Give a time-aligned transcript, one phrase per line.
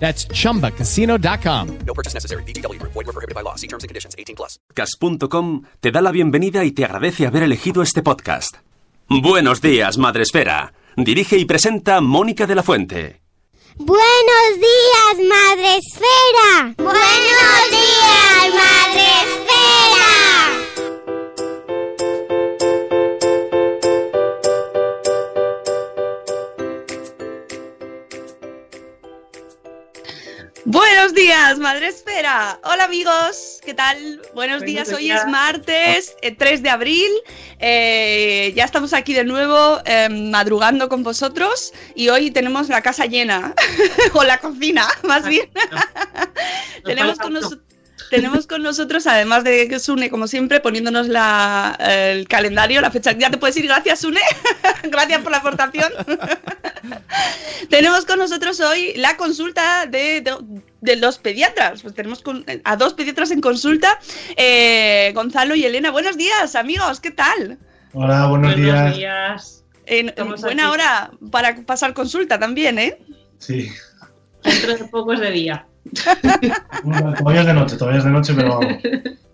[0.00, 1.68] That's chumbacasino.com.
[1.86, 2.42] No purchase necessary.
[2.44, 2.92] VGW Group.
[2.94, 3.54] Void were prohibited by law.
[3.54, 4.16] See terms and conditions.
[4.18, 4.58] 18 plus.
[4.74, 8.56] Cas.com te da la bienvenida y te agradece haber elegido este podcast.
[9.08, 10.72] Buenos días, Madresfera.
[10.96, 13.20] Dirige y presenta Mónica de la Fuente.
[13.76, 15.69] Buenos días, Madre
[32.30, 34.22] Hola amigos, ¿qué tal?
[34.34, 37.10] Buenos días, hoy es martes eh, 3 de abril.
[37.58, 43.06] Eh, ya estamos aquí de nuevo eh, madrugando con vosotros y hoy tenemos la casa
[43.06, 43.52] llena,
[44.14, 45.50] o la cocina, más bien.
[46.84, 47.58] tenemos, con nos-
[48.10, 53.10] tenemos con nosotros, además de Sune, como siempre, poniéndonos la- el calendario, la fecha.
[53.10, 54.20] Ya te puedes ir, gracias Sune,
[54.84, 55.92] gracias por la aportación.
[57.68, 60.36] Tenemos con nosotros hoy la consulta de, de-
[60.80, 61.82] de los pediatras.
[61.82, 63.98] Pues tenemos con- a dos pediatras en consulta,
[64.36, 65.90] eh, Gonzalo y Elena.
[65.90, 67.58] Buenos días, amigos, ¿qué tal?
[67.92, 68.96] Hola, buenos, días.
[68.96, 69.64] días.
[69.86, 70.72] En, buena aquí.
[70.72, 72.98] hora para pasar consulta también, ¿eh?
[73.38, 73.68] Sí.
[74.44, 75.66] Dentro de poco es de día.
[76.84, 78.74] Bueno, Todavía es de noche, todavía es de noche, pero vamos.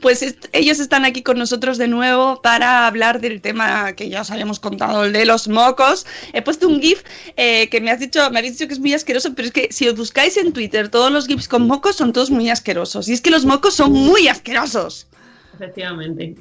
[0.00, 4.20] Pues est- ellos están aquí con nosotros de nuevo para hablar del tema que ya
[4.20, 6.06] os habíamos contado, el de los mocos.
[6.32, 7.02] He puesto un GIF
[7.36, 9.68] eh, que me has dicho, me habéis dicho que es muy asqueroso, pero es que
[9.72, 13.08] si os buscáis en Twitter todos los GIFs con mocos son todos muy asquerosos.
[13.08, 15.08] Y es que los mocos son muy asquerosos.
[15.54, 16.36] Efectivamente.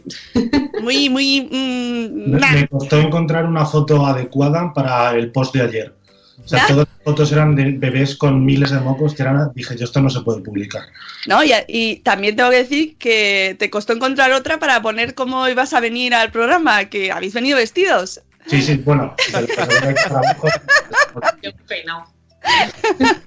[0.83, 1.49] Muy, muy.
[1.51, 5.94] mm, me costó encontrar una foto adecuada para el post de ayer.
[6.47, 6.68] O sea, ¿Ya?
[6.68, 10.00] todas las fotos eran de bebés con miles de mocos que eran, dije, yo esto
[10.00, 10.84] no se puede publicar.
[11.25, 11.44] ¿no?
[11.44, 15.74] Y, y también tengo que decir que te costó encontrar otra para poner cómo ibas
[15.74, 18.22] a venir al programa, que habéis venido vestidos.
[18.46, 19.13] Sí, sí, bueno.
[21.41, 22.06] Qué pena.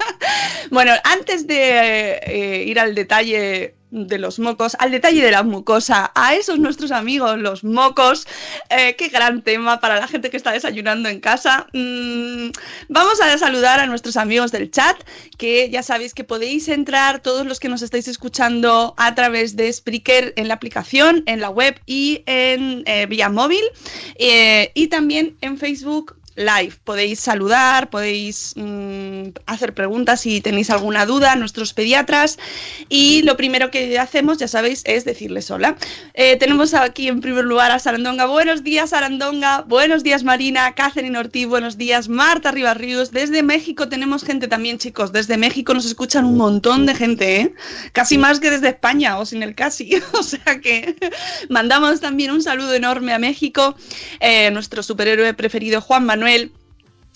[0.71, 6.13] Bueno, antes de eh, ir al detalle de los mocos, al detalle de la mucosa,
[6.15, 8.29] a esos nuestros amigos, los mocos,
[8.69, 11.67] eh, qué gran tema para la gente que está desayunando en casa.
[11.73, 12.51] Mm,
[12.89, 14.97] vamos a saludar a nuestros amigos del chat,
[15.39, 19.73] que ya sabéis que podéis entrar todos los que nos estáis escuchando a través de
[19.73, 23.65] Spreaker en la aplicación, en la web y en eh, vía móvil,
[24.17, 26.75] y también en Facebook live.
[26.85, 32.39] Podéis saludar, podéis mm, hacer preguntas si tenéis alguna duda a nuestros pediatras.
[32.89, 35.77] Y lo primero que hacemos, ya sabéis, es decirles hola.
[36.15, 38.27] Eh, tenemos aquí en primer lugar a Sarandonga.
[38.27, 39.63] Buenos días, Sarandonga.
[39.69, 40.73] Buenos días, Marina.
[40.75, 41.47] Catherine Ortiz.
[41.47, 43.11] Buenos días, Marta Ribarrius.
[43.11, 45.13] Desde México tenemos gente también, chicos.
[45.13, 47.55] Desde México nos escuchan un montón de gente, ¿eh?
[47.93, 50.01] Casi más que desde España, o sin el casi.
[50.13, 50.97] o sea que
[51.51, 53.77] mandamos también un saludo enorme a México.
[54.21, 56.30] Eh, nuestro superhéroe preferido, Juan Manuel.
[56.31, 56.53] Manuel,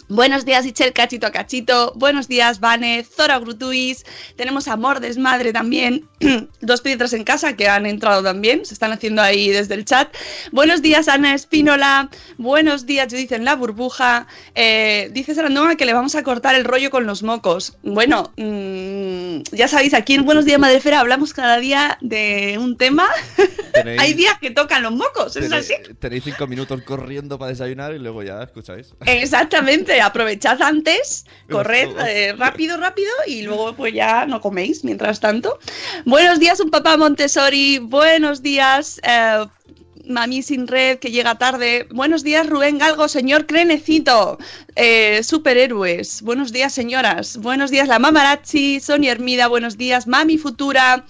[0.08, 1.92] Buenos días, Ichel Cachito a Cachito.
[1.96, 4.04] Buenos días, Vane, Zora Grutuis.
[4.36, 6.06] Tenemos Amor Desmadre también.
[6.60, 8.66] Dos pediatras en casa que han entrado también.
[8.66, 10.14] Se están haciendo ahí desde el chat.
[10.52, 12.10] Buenos días, Ana Espínola.
[12.36, 14.26] Buenos días, Judith en la burbuja.
[14.54, 17.78] Eh, dice Sarandonga que le vamos a cortar el rollo con los mocos.
[17.82, 23.06] Bueno, mm, ya sabéis, aquí en Buenos Días Madrefera hablamos cada día de un tema.
[23.98, 25.74] Hay días que tocan los mocos, ¿es así?
[25.98, 28.94] tenéis cinco minutos corriendo para desayunar y luego ya escucháis.
[29.06, 35.20] Exactamente, siempre aprovechad antes, corred eh, rápido, rápido y luego pues ya no coméis mientras
[35.20, 35.58] tanto.
[36.04, 37.78] Buenos días, un papá Montessori.
[37.78, 39.46] Buenos días, eh,
[40.06, 41.86] Mami sin red que llega tarde.
[41.92, 44.38] Buenos días, Rubén Galgo, señor Crenecito.
[44.74, 46.22] Eh, superhéroes.
[46.22, 47.36] Buenos días, señoras.
[47.36, 49.46] Buenos días, la Mamarachi, Sonia Hermida.
[49.46, 51.04] Buenos días, Mami Futura.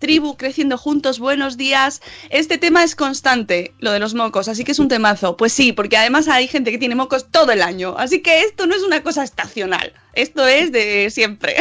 [0.00, 2.00] Tribu creciendo juntos, buenos días.
[2.30, 5.36] Este tema es constante, lo de los mocos, así que es un temazo.
[5.36, 8.66] Pues sí, porque además hay gente que tiene mocos todo el año, así que esto
[8.66, 11.54] no es una cosa estacional, esto es de siempre.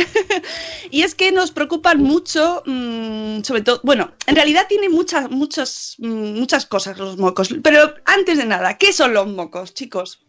[0.89, 5.95] y es que nos preocupan mucho, mm, sobre todo, bueno, en realidad tiene muchas, muchas,
[5.99, 10.21] mm, muchas cosas los mocos, pero antes de nada, ¿qué son los mocos, chicos?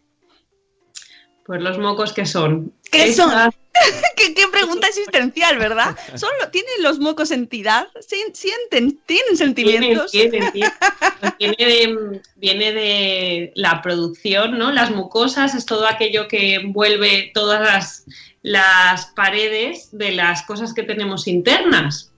[1.45, 2.71] Pues los mocos que son.
[2.91, 3.31] ¿Qué son?
[4.17, 5.97] ¿Qué, qué pregunta existencial, ¿verdad?
[6.15, 7.87] ¿Son ¿Tienen los mocos entidad?
[7.99, 8.99] ¿Sien- ¿Sienten?
[9.05, 10.11] ¿Tienen sentimientos?
[10.11, 10.71] Tienen, tienen, tienen.
[11.39, 14.71] Viene de, viene de la producción, ¿no?
[14.71, 18.05] Las mucosas es todo aquello que envuelve todas las,
[18.43, 22.10] las paredes de las cosas que tenemos internas.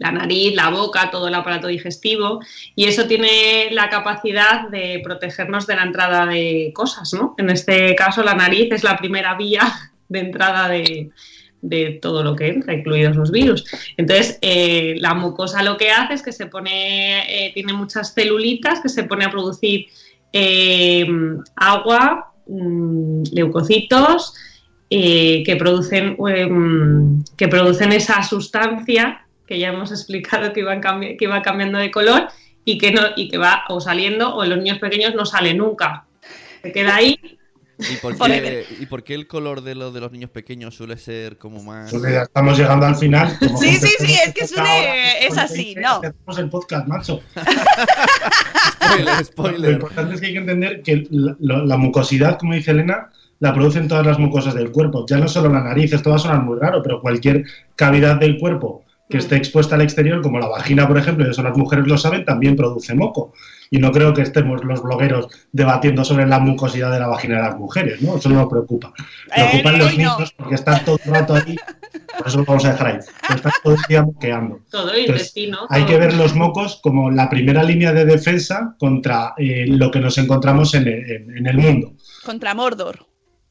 [0.00, 2.40] La nariz, la boca, todo el aparato digestivo.
[2.74, 7.36] Y eso tiene la capacidad de protegernos de la entrada de cosas, ¿no?
[7.38, 9.72] En este caso, la nariz es la primera vía
[10.08, 11.10] de entrada de,
[11.62, 13.64] de todo lo que entra, incluidos los virus.
[13.96, 18.80] Entonces, eh, la mucosa lo que hace es que se pone, eh, tiene muchas celulitas
[18.80, 19.86] que se pone a producir
[20.32, 21.06] eh,
[21.56, 24.34] agua, mm, leucocitos,
[24.88, 31.24] que, producen, em, que producen esa sustancia que ya hemos explicado que, iban cambi- que
[31.24, 32.28] iba cambiando de color
[32.64, 35.54] y que, no, y que va o saliendo o en los niños pequeños no sale
[35.54, 36.06] nunca.
[36.62, 37.18] Se queda ahí
[37.78, 40.96] ¿Y por, qué, ¿Y por qué el color de lo de los niños pequeños suele
[40.98, 41.90] ser como más...
[41.90, 43.36] Pues ya estamos llegando al final.
[43.58, 45.94] Sí, sí, sí, es que es ahora, una- es así, 20, ¿no?
[45.96, 47.20] Hacemos el podcast, macho.
[48.84, 49.72] Spoiler, Lo spoiler.
[49.72, 53.10] importante es que hay que entender que la, la- la mucosidad, como dice Elena,
[53.40, 55.06] la producen todas las mucosas del cuerpo.
[55.08, 57.44] Ya no solo la nariz, esto va a sonar muy raro, pero cualquier
[57.74, 61.42] cavidad del cuerpo que esté expuesta al exterior, como la vagina, por ejemplo, y eso
[61.42, 63.32] las mujeres lo saben, también produce moco.
[63.72, 67.42] Y no creo que estemos los blogueros debatiendo sobre la mucosidad de la vagina de
[67.42, 68.16] las mujeres, ¿no?
[68.16, 68.92] Eso no nos preocupa.
[69.36, 70.14] Eh, Preocupan los hoy no.
[70.16, 71.56] niños porque están todo el rato ahí,
[72.18, 74.60] por eso lo vamos a dejar ahí, pero están todo el día moqueando.
[74.70, 75.58] todo el Entonces, intestino.
[75.68, 80.00] Hay que ver los mocos como la primera línea de defensa contra eh, lo que
[80.00, 81.92] nos encontramos en el, en- en el mundo,
[82.24, 83.06] Contra Mordor.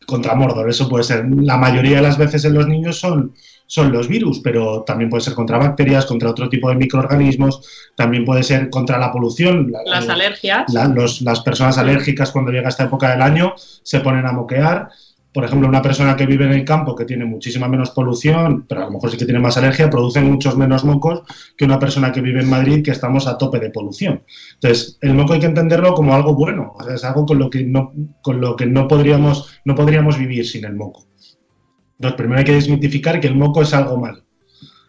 [0.05, 0.69] contra Mordor.
[0.69, 3.33] Eso puede ser, la mayoría de las veces en los niños son,
[3.71, 7.61] son los virus, pero también puede ser contra bacterias, contra otro tipo de microorganismos,
[7.95, 9.71] también puede ser contra la polución.
[9.71, 10.73] La- Las la- alergias.
[10.73, 14.89] la- los- las personas alérgicas cuando llega esta época del año se ponen a moquear.
[15.31, 18.81] Por ejemplo, una persona que vive en el campo que tiene muchísima menos polución, pero
[18.81, 21.21] a lo mejor sí que tiene más alergia, produce muchos menos mocos
[21.55, 24.23] que una persona que vive en Madrid que estamos a tope de polución.
[24.55, 27.51] Entonces, el moco hay que entenderlo como algo bueno, o sea, es algo con lo
[27.51, 27.91] que no,
[28.23, 31.05] con lo que no podríamos, no podríamos vivir sin el moco.
[31.99, 34.23] Entonces, primero hay que desmitificar que el moco es algo malo.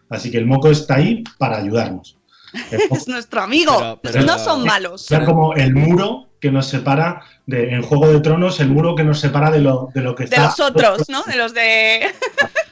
[0.09, 2.17] Así que el moco está ahí para ayudarnos.
[2.71, 3.73] Moco Es nuestro amigo.
[3.77, 5.05] Pero- pero- no son malos.
[5.05, 9.03] sea como el muro que nos separa de, en Juego de Tronos, el muro que
[9.05, 10.45] nos separa de lo, de lo que De está.
[10.47, 11.23] los otros, ¿no?
[11.23, 12.07] De los de.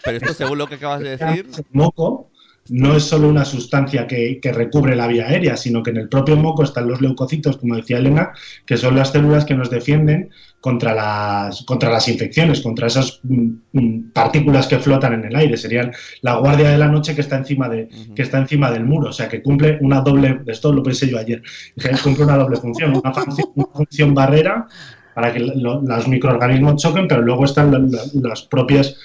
[0.04, 1.48] Pero esto según lo que acabas de decir...
[1.58, 2.30] El moco
[2.70, 6.10] no es solo una sustancia que, que recubre la vía aérea, sino que en el
[6.10, 8.32] propio moco están los leucocitos, como decía Elena,
[8.66, 10.30] que son las células que nos defienden
[10.62, 15.56] contra las, contra las infecciones, contra esas mm, mm, partículas que flotan en el aire.
[15.58, 19.10] Serían la guardia de la noche que está encima de, que está encima del muro,
[19.10, 21.42] o sea que cumple una doble, esto lo pensé yo ayer,
[21.80, 24.68] que cumple una doble función, una, función- una función barrera
[25.16, 28.96] para que lo- los microorganismos choquen, pero luego están la- la- las propias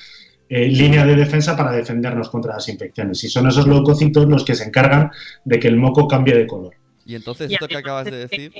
[0.48, 3.22] eh, líneas de defensa para defendernos contra las infecciones.
[3.24, 5.10] Y son esos leucocitos los que se encargan
[5.44, 6.74] de que el moco cambie de color.
[7.06, 8.52] Y entonces esto que acabas de decir...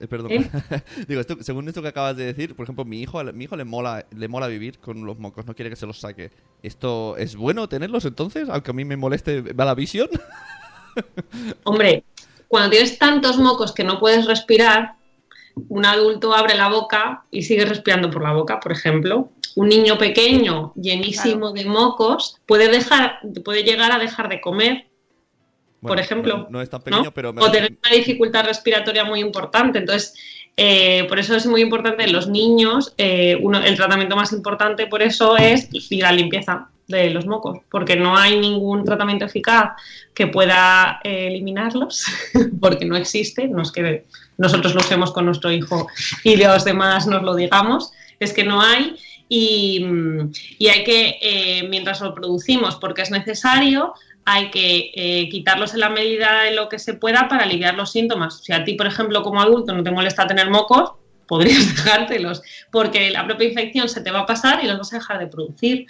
[0.00, 0.32] eh, perdón.
[0.32, 0.50] ¿Eh?
[1.08, 3.64] Digo, esto- según esto que acabas de decir, por ejemplo, mi hijo, mi hijo le
[3.64, 6.30] mola, le mola vivir con los mocos, no quiere que se los saque.
[6.62, 8.48] ¿Esto es bueno tenerlos entonces?
[8.48, 10.08] Aunque a mí me moleste mala visión.
[11.64, 12.04] Hombre,
[12.48, 14.94] cuando tienes tantos mocos que no puedes respirar,
[15.68, 19.30] un adulto abre la boca y sigue respirando por la boca, por ejemplo.
[19.54, 24.86] Un niño pequeño, llenísimo de mocos, puede, dejar, puede llegar a dejar de comer,
[25.80, 26.38] por ejemplo.
[26.38, 27.12] No, no es tan pequeño, ¿no?
[27.12, 27.32] pero...
[27.32, 29.78] me o tener una dificultad respiratoria muy importante.
[29.78, 30.14] Entonces,
[30.58, 34.86] eh, por eso es muy importante en los niños, eh, uno, el tratamiento más importante
[34.86, 39.72] por eso es la limpieza de los mocos, porque no hay ningún tratamiento eficaz
[40.14, 42.06] que pueda eh, eliminarlos,
[42.60, 44.06] porque no existe, no es que
[44.38, 45.88] nosotros lo usemos con nuestro hijo
[46.24, 48.96] y los demás nos lo digamos, es que no hay
[49.28, 55.28] y, mm, y hay que, eh, mientras lo producimos porque es necesario, hay que eh,
[55.30, 58.42] quitarlos en la medida de lo que se pueda para aliviar los síntomas.
[58.42, 60.92] Si a ti, por ejemplo, como adulto no te molesta tener mocos,
[61.28, 64.96] podrías dejártelos, porque la propia infección se te va a pasar y los vas a
[64.96, 65.86] dejar de producir.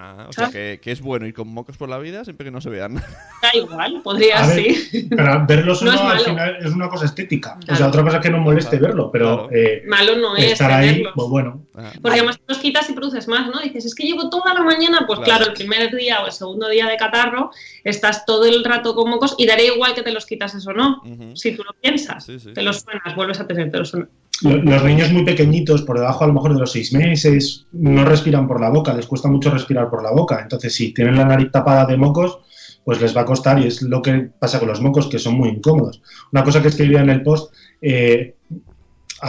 [0.00, 2.52] Ah, o sea, que, que es bueno ir con mocos por la vida siempre que
[2.52, 2.94] no se vean.
[3.42, 5.08] Da igual, podría ver, sí.
[5.10, 7.58] Pero verlos o No no, es al final es una cosa estética.
[7.68, 10.70] O sea, otra cosa es que no moleste verlo, pero eh, Malo no es estar
[10.70, 11.66] ahí, pues bueno.
[11.74, 13.60] Ah, Porque además los quitas y produces más, ¿no?
[13.60, 15.38] Dices, es que llevo toda la mañana, pues Claro.
[15.44, 15.50] claro.
[15.50, 17.50] el primer día o el segundo día de catarro,
[17.82, 21.02] estás todo el rato con mocos y daría igual que te los quitas o no.
[21.34, 22.52] Si tú lo piensas, Sí, sí.
[22.52, 24.10] te los suenas, vuelves a tener, te los suenas.
[24.42, 28.04] Lo- Los niños muy pequeñitos, por debajo a lo mejor de los seis meses, no
[28.04, 30.40] respiran por la boca, les cuesta mucho respirar por la boca.
[30.42, 32.38] Entonces, si tienen la nariz tapada de mocos,
[32.84, 35.34] pues les va a costar y es lo que pasa con los mocos, que son
[35.34, 36.00] muy incómodos.
[36.32, 37.52] Una cosa que escribía en el post,
[37.82, 38.36] eh,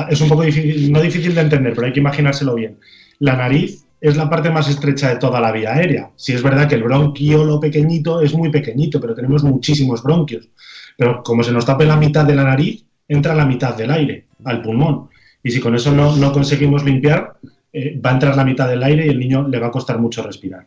[0.09, 2.79] es un poco difícil, no difícil de entender, pero hay que imaginárselo bien.
[3.19, 6.11] La nariz es la parte más estrecha de toda la vía aérea.
[6.15, 10.47] Si es verdad que el bronquiolo pequeñito es muy pequeñito, pero tenemos muchísimos bronquios.
[10.95, 14.25] Pero como se nos tape la mitad de la nariz, entra la mitad del aire
[14.45, 15.09] al pulmón.
[15.43, 17.33] Y si con eso no, no conseguimos limpiar,
[17.73, 19.99] eh, va a entrar la mitad del aire y el niño le va a costar
[19.99, 20.65] mucho respirar.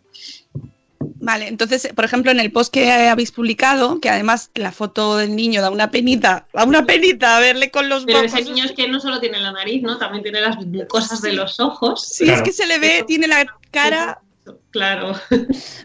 [1.24, 5.34] Vale, entonces, por ejemplo, en el post que habéis publicado, que además la foto del
[5.34, 8.34] niño da una penita, da una penita verle con los Pero mocos.
[8.34, 9.98] ese niño es que no solo tiene la nariz, ¿no?
[9.98, 12.06] También tiene las mucosas de los ojos.
[12.06, 12.38] Sí, Claro.
[12.38, 14.20] es que se le ve, tiene la cara.
[14.70, 15.12] Claro.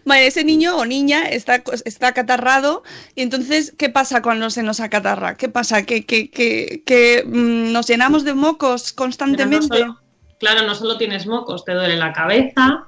[0.04, 2.82] Vale, ese niño o niña está, está acatarrado.
[3.14, 5.36] Y entonces, ¿qué pasa cuando se nos acatarra?
[5.36, 5.84] ¿Qué pasa?
[5.84, 9.78] ¿Que, que, que, que, mm, nos llenamos de mocos no constantemente?
[9.78, 10.00] solo-
[10.40, 12.86] claro, no solo tienes mocos, te duele la cabeza,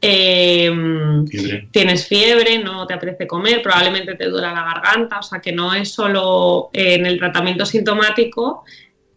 [0.00, 0.70] eh,
[1.28, 1.68] Fiebre.
[1.72, 5.72] tienes fiebre, no te apetece comer, probablemente te duela la garganta, o sea que no
[5.74, 8.64] es solo eh, en el tratamiento sintomático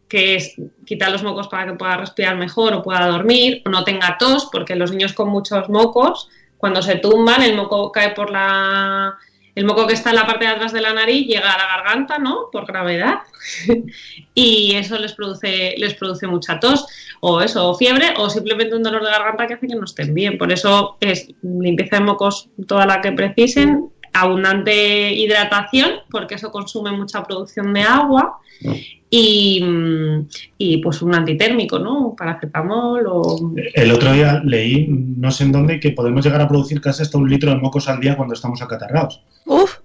[0.09, 3.83] que es quitar los mocos para que pueda respirar mejor o pueda dormir, o no
[3.83, 8.29] tenga tos, porque los niños con muchos mocos, cuando se tumban, el moco cae por
[8.29, 9.17] la...
[9.55, 11.67] El moco que está en la parte de atrás de la nariz llega a la
[11.67, 12.49] garganta, ¿no?
[12.51, 13.19] Por gravedad.
[14.33, 16.85] y eso les produce, les produce mucha tos,
[17.19, 20.13] o eso, o fiebre, o simplemente un dolor de garganta que hace que no estén
[20.13, 20.37] bien.
[20.37, 26.91] Por eso es limpieza de mocos toda la que precisen, abundante hidratación, porque eso consume
[26.91, 28.37] mucha producción de agua,
[29.09, 29.63] y,
[30.57, 32.13] y pues un antitérmico, ¿no?
[32.17, 33.53] Paracetamol o...
[33.73, 37.17] El otro día leí, no sé en dónde, que podemos llegar a producir casi hasta
[37.17, 39.21] un litro de mocos al día cuando estamos acatarrados.
[39.45, 39.77] Uf,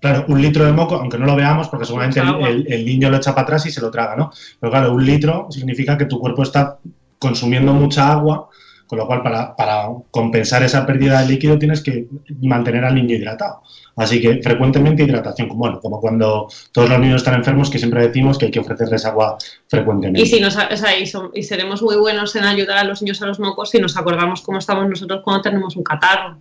[0.00, 3.16] Claro, un litro de moco, aunque no lo veamos, porque seguramente el- el niño lo
[3.16, 4.30] echa para atrás y se lo traga, ¿no?
[4.60, 6.78] Pero claro, un litro significa que tu cuerpo está
[7.18, 8.48] consumiendo mucha agua,
[8.88, 12.06] con lo cual para, para compensar esa pérdida de líquido tienes que
[12.40, 13.62] mantener al niño hidratado.
[13.96, 18.06] Así que frecuentemente hidratación, como, bueno, como cuando todos los niños están enfermos, que siempre
[18.06, 19.36] decimos que hay que ofrecerles agua
[19.68, 20.22] frecuentemente.
[20.22, 23.02] Y, si nos, o sea, y, son- y seremos muy buenos en ayudar a los
[23.02, 26.38] niños a los mocos si nos acordamos cómo estamos nosotros cuando tenemos un catarro.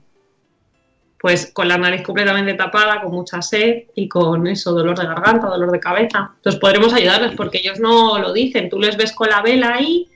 [1.19, 5.47] Pues con la nariz completamente tapada, con mucha sed y con eso, dolor de garganta,
[5.47, 6.29] dolor de cabeza.
[6.35, 8.69] Entonces podremos ayudarles porque ellos no lo dicen.
[8.69, 10.07] Tú les ves con la vela ahí,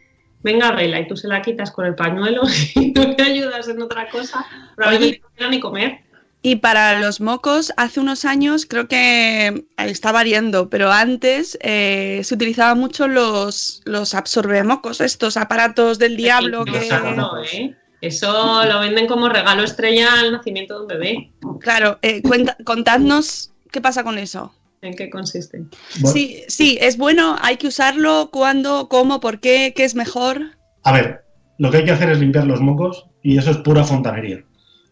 [0.44, 2.42] venga vela, y tú se la quitas con el pañuelo
[2.76, 4.46] y tú te ayudas en otra cosa.
[4.76, 6.00] Probablemente no ni comer.
[6.44, 12.34] Y para los mocos, hace unos años creo que está variando, pero antes eh, se
[12.34, 16.82] utilizaban mucho los, los absorbemocos, estos aparatos del diablo que...
[16.82, 17.76] saco, No, ¿eh?
[18.02, 21.32] Eso lo venden como regalo estrella al nacimiento de un bebé.
[21.60, 24.52] Claro, eh, cuenta- contadnos qué pasa con eso.
[24.82, 25.64] ¿En qué consiste?
[26.12, 30.42] Sí, sí, es bueno, hay que usarlo, cuándo, cómo, por qué, qué es mejor.
[30.84, 31.24] A ver,
[31.60, 34.44] lo que hay que hacer es limpiar los mocos y eso es pura fontanería.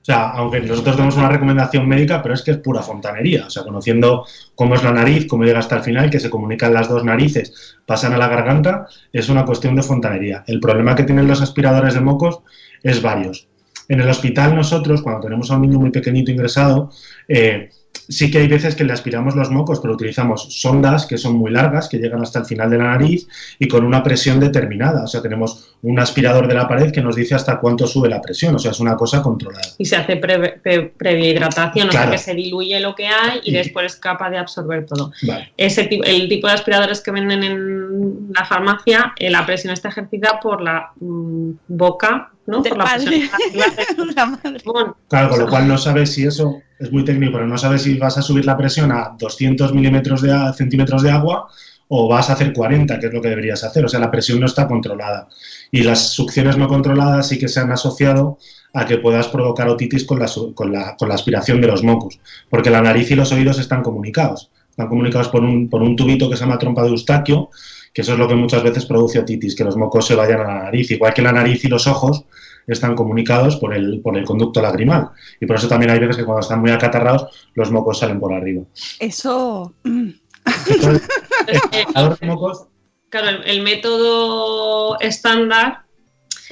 [0.01, 3.47] O sea, aunque nosotros tenemos una recomendación médica, pero es que es pura fontanería.
[3.47, 6.73] O sea, conociendo cómo es la nariz, cómo llega hasta el final, que se comunican
[6.73, 10.43] las dos narices, pasan a la garganta, es una cuestión de fontanería.
[10.47, 12.41] El problema que tienen los aspiradores de mocos
[12.83, 13.47] es varios.
[13.87, 16.91] En el hospital nosotros, cuando tenemos a un niño muy pequeñito ingresado,
[17.27, 17.71] eh,
[18.09, 21.51] sí que hay veces que le aspiramos los mocos, pero utilizamos sondas que son muy
[21.51, 23.27] largas, que llegan hasta el final de la nariz
[23.59, 25.03] y con una presión determinada.
[25.03, 28.19] O sea, tenemos un aspirador de la pared que nos dice hasta cuánto sube la
[28.19, 28.55] presión.
[28.55, 29.61] O sea, es una cosa controlada.
[29.77, 32.07] Y se hace pre- pre- previa hidratación, o Claro.
[32.07, 35.11] sea que se diluye lo que hay y Y- después es capaz de absorber todo.
[35.27, 35.53] Vale.
[35.55, 39.89] Ese tipo, el tipo de aspiradores que venden en la farmacia, eh, la presión está
[39.89, 42.61] ejercida por la mm, boca, ¿no?
[42.61, 43.29] Del por la presión.
[45.09, 47.97] Claro, con lo cual no sabes si eso es muy técnico, pero no sabes si
[47.97, 51.47] vas a subir la presión a 200 milímetros de centímetros de agua
[51.89, 53.83] o vas a hacer 40, que es lo que deberías hacer.
[53.83, 55.27] O sea, la presión no está controlada.
[55.71, 58.37] Y las succiones no controladas sí que se han asociado
[58.73, 62.19] a que puedas provocar otitis con la, con la, con la aspiración de los mocos,
[62.49, 64.51] porque la nariz y los oídos están comunicados.
[64.69, 67.49] Están comunicados por un, por un tubito que se llama trompa de Eustaquio,
[67.91, 70.43] que eso es lo que muchas veces produce otitis, que los mocos se vayan a
[70.43, 70.91] la nariz.
[70.91, 72.23] Igual que la nariz y los ojos
[72.73, 75.09] están comunicados por el, por el conducto lagrimal.
[75.39, 78.33] Y por eso también hay veces que cuando están muy acatarrados, los mocos salen por
[78.33, 78.63] arriba.
[78.99, 79.73] Eso...
[79.83, 81.07] Entonces,
[81.47, 82.65] el aspirador de mocos
[83.09, 85.79] Claro, el, el método estándar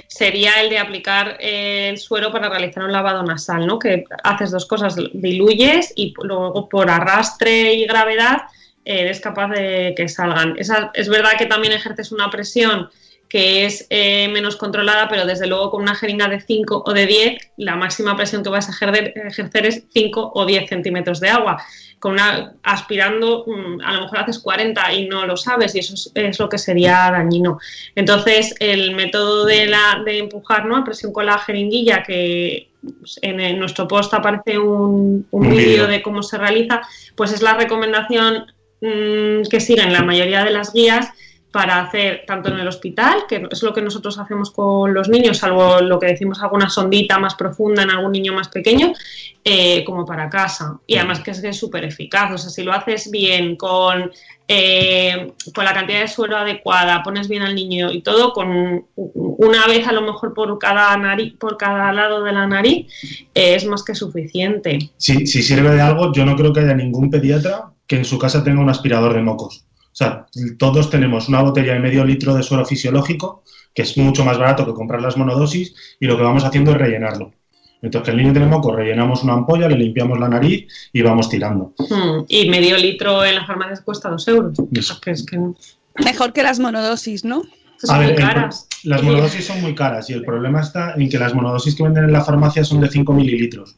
[0.08, 3.78] sería el de aplicar el suero para realizar un lavado nasal, ¿no?
[3.78, 8.38] Que haces dos cosas, diluyes y luego por arrastre y gravedad
[8.86, 10.56] eh, eres capaz de que salgan.
[10.58, 12.90] Esa- es verdad que también ejerces una presión
[13.30, 17.06] que es eh, menos controlada, pero desde luego con una jeringa de 5 o de
[17.06, 21.30] 10, la máxima presión que vas a ejercer, ejercer es 5 o 10 centímetros de
[21.30, 21.62] agua.
[22.00, 25.96] Con una, aspirando, mm, a lo mejor haces 40 y no lo sabes, y eso
[25.96, 27.60] es, es lo que sería dañino.
[27.96, 30.78] Entonces, el método de, la, de empujar ¿no?
[30.78, 32.70] a presión con la jeringuilla, que
[33.22, 35.88] en, en nuestro post aparece un, un vídeo.
[35.88, 36.82] de cómo se realiza,
[37.16, 38.46] pues es la recomendación
[38.80, 41.10] mm, que siguen la mayoría de las guías
[41.58, 45.40] para hacer tanto en el hospital, que es lo que nosotros hacemos con los niños,
[45.40, 48.94] salvo lo que decimos alguna sondita más profunda en algún niño más pequeño,
[49.44, 50.80] eh, como para casa.
[50.86, 52.32] Y además que es súper eficaz.
[52.32, 54.12] O sea, si lo haces bien, con,
[54.48, 59.66] eh, con la cantidad de suero adecuada, pones bien al niño y todo, con una
[59.66, 62.86] vez a lo mejor por cada nariz, por cada lado de la nariz,
[63.34, 64.78] eh, es más que suficiente.
[64.98, 68.20] Si, si sirve de algo, yo no creo que haya ningún pediatra que en su
[68.20, 69.67] casa tenga un aspirador de mocos.
[69.98, 70.28] O sea,
[70.60, 74.64] todos tenemos una botella de medio litro de suero fisiológico, que es mucho más barato
[74.64, 77.32] que comprar las monodosis, y lo que vamos haciendo es rellenarlo.
[77.82, 81.30] Entonces, que el niño tiene moco, rellenamos una ampolla, le limpiamos la nariz y vamos
[81.30, 81.74] tirando.
[81.80, 84.56] Mm, Y medio litro en las farmacias cuesta dos euros.
[84.72, 85.00] Eso.
[85.02, 85.56] Que es que no-
[86.06, 87.42] Mejor que las monodosis, ¿no?
[87.80, 88.68] son A muy ver, el- caras.
[88.84, 92.04] las monodosis son muy caras y el problema está en que las monodosis que venden
[92.04, 93.78] en la farmacia son de 5 mililitros.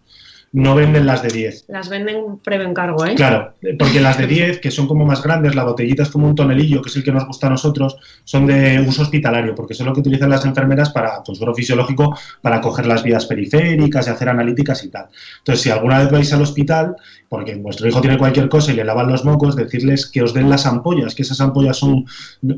[0.51, 1.65] No venden las de 10.
[1.68, 3.13] Las venden previo encargo, ¿eh?
[3.13, 6.34] Claro, porque las de 10, que son como más grandes, la botellita es como un
[6.34, 9.86] tonelillo, que es el que nos gusta a nosotros, son de uso hospitalario, porque son
[9.86, 14.29] lo que utilizan las enfermeras para, suero fisiológico, para coger las vías periféricas y hacer
[14.29, 15.08] analíticas y tal.
[15.38, 16.96] Entonces, si alguna vez vais al hospital,
[17.30, 20.50] porque vuestro hijo tiene cualquier cosa y le lavan los mocos, decirles que os den
[20.50, 22.06] las ampollas, que esas ampollas son,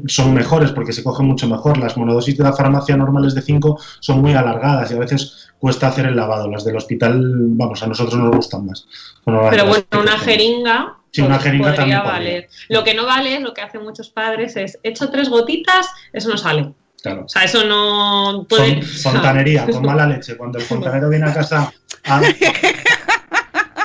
[0.08, 1.78] son mejores porque se cogen mucho mejor.
[1.78, 5.88] Las monodosis de la farmacia normales de 5 son muy alargadas y a veces cuesta
[5.90, 6.50] hacer el lavado.
[6.50, 8.88] Las del hospital, vamos, a nosotros nos gustan más.
[9.26, 12.48] Pero bueno, una jeringa, Sí, una pues, jeringa podría valer.
[12.70, 16.38] Lo que no vale, lo que hacen muchos padres es, hecho tres gotitas, eso no
[16.38, 16.74] sale.
[17.04, 17.26] Claro.
[17.26, 18.80] O sea, eso no puede...
[18.80, 20.38] Fon- fontanería, con mala leche.
[20.38, 21.70] Cuando el fontanero viene a casa
[22.06, 22.22] a-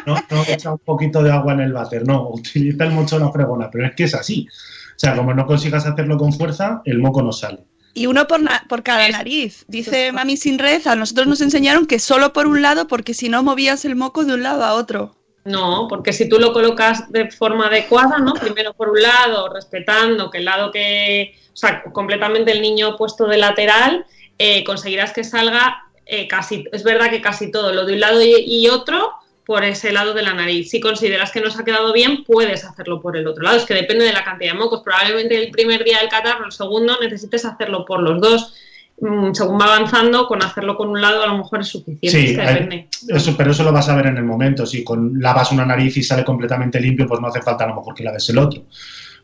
[0.07, 3.25] no, no echa un poquito de agua en el váter, no, utiliza el mocho de
[3.25, 4.47] la fregona, pero es que es así.
[4.51, 7.59] O sea, como no consigas hacerlo con fuerza, el moco no sale.
[7.93, 9.65] Y uno por, na- por cada nariz.
[9.69, 13.29] Dice Mami Sin Red, a nosotros nos enseñaron que solo por un lado, porque si
[13.29, 15.17] no movías el moco de un lado a otro.
[15.45, 18.35] No, porque si tú lo colocas de forma adecuada, ¿no?
[18.35, 23.27] Primero por un lado, respetando que el lado que, o sea, completamente el niño puesto
[23.27, 24.05] de lateral,
[24.39, 28.21] eh, conseguirás que salga eh, casi, es verdad que casi todo, lo de un lado
[28.23, 29.13] y, y otro
[29.47, 30.71] por ese lado de la nariz.
[30.71, 33.57] Si consideras que no se ha quedado bien, puedes hacerlo por el otro lado.
[33.57, 34.83] Es que depende de la cantidad de mocos.
[34.85, 38.55] Probablemente el primer día del catarro, el segundo, necesites hacerlo por los dos.
[39.01, 42.09] Mm, Según va avanzando, con hacerlo con un lado a lo mejor es suficiente.
[42.11, 42.89] Sí, es que hay- depende.
[43.09, 44.67] eso, pero eso lo vas a ver en el momento.
[44.67, 47.77] Si con, lavas una nariz y sale completamente limpio, pues no hace falta a lo
[47.77, 48.65] mejor que laves el otro.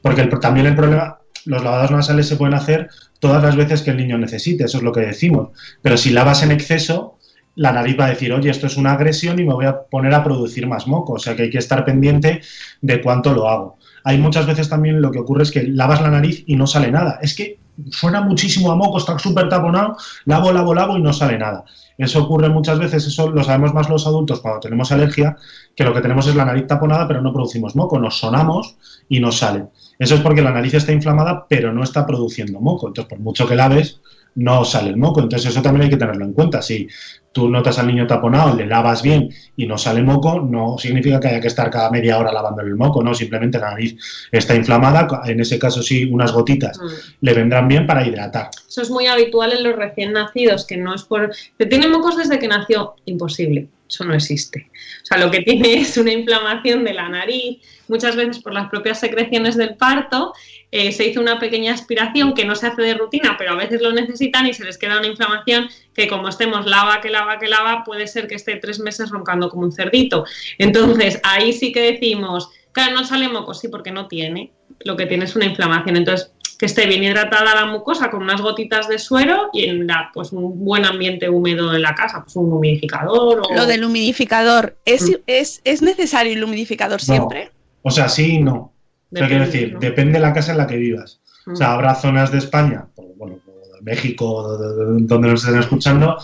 [0.02, 3.90] Porque el- también el problema, los lavados nasales se pueden hacer todas las veces que
[3.90, 5.48] el niño necesite, eso es lo que decimos.
[5.80, 7.18] Pero si lavas en exceso,
[7.54, 10.14] la nariz va a decir, oye, esto es una agresión y me voy a poner
[10.14, 11.14] a producir más moco.
[11.14, 12.40] O sea que hay que estar pendiente
[12.80, 13.78] de cuánto lo hago.
[14.04, 16.90] Hay muchas veces también lo que ocurre es que lavas la nariz y no sale
[16.90, 17.18] nada.
[17.22, 17.58] Es que
[17.90, 21.64] suena muchísimo a moco, está súper taponado, lavo, lavo, lavo y no sale nada.
[21.98, 25.36] Eso ocurre muchas veces, eso lo sabemos más los adultos cuando tenemos alergia,
[25.76, 28.76] que lo que tenemos es la nariz taponada, pero no producimos moco, nos sonamos
[29.08, 29.66] y no sale.
[29.98, 32.88] Eso es porque la nariz está inflamada, pero no está produciendo moco.
[32.88, 34.00] Entonces, por mucho que laves,
[34.34, 35.20] no sale el moco.
[35.20, 36.62] Entonces, eso también hay que tenerlo en cuenta.
[36.62, 36.88] Si
[37.32, 41.28] tú notas al niño taponado, le lavas bien y no sale moco, no significa que
[41.28, 43.96] haya que estar cada media hora lavándole el moco, no, simplemente la nariz
[44.30, 46.86] está inflamada, en ese caso sí, unas gotitas Mm.
[47.20, 48.50] le vendrán bien para hidratar.
[48.68, 51.32] Eso es muy habitual en los recién nacidos, que no es por...
[51.58, 53.68] Que tiene mocos desde que nació, imposible.
[53.92, 54.70] Eso no existe.
[55.02, 58.70] O sea, lo que tiene es una inflamación de la nariz, muchas veces por las
[58.70, 60.32] propias secreciones del parto.
[60.70, 63.82] eh, se hizo una pequeña aspiración que no se hace de rutina, pero a veces
[63.82, 67.48] lo necesitan y se les queda una inflamación que como estemos lava, que lava, que
[67.48, 70.24] lava, puede ser que esté tres meses roncando como un cerdito.
[70.56, 74.52] Entonces, ahí sí que decimos, claro, no sale moco, sí, porque no tiene.
[74.84, 75.96] Lo que tiene es una inflamación.
[75.96, 80.12] Entonces, que esté bien hidratada la mucosa con unas gotitas de suero y en la,
[80.14, 83.52] pues un buen ambiente húmedo en la casa, pues un humidificador o...
[83.52, 84.76] Lo del humidificador.
[84.84, 85.14] ¿Es, Mm.
[85.26, 87.50] es, es necesario el humidificador siempre?
[87.82, 88.72] O sea, sí y no.
[89.12, 89.80] Sea, quiero Depende, decir, ¿no?
[89.80, 91.20] depende de la casa en la que vivas.
[91.52, 91.72] O sea, Mm.
[91.72, 93.40] habrá zonas de España, bueno,
[93.74, 96.16] de México, de- de- de- donde nos estén escuchando,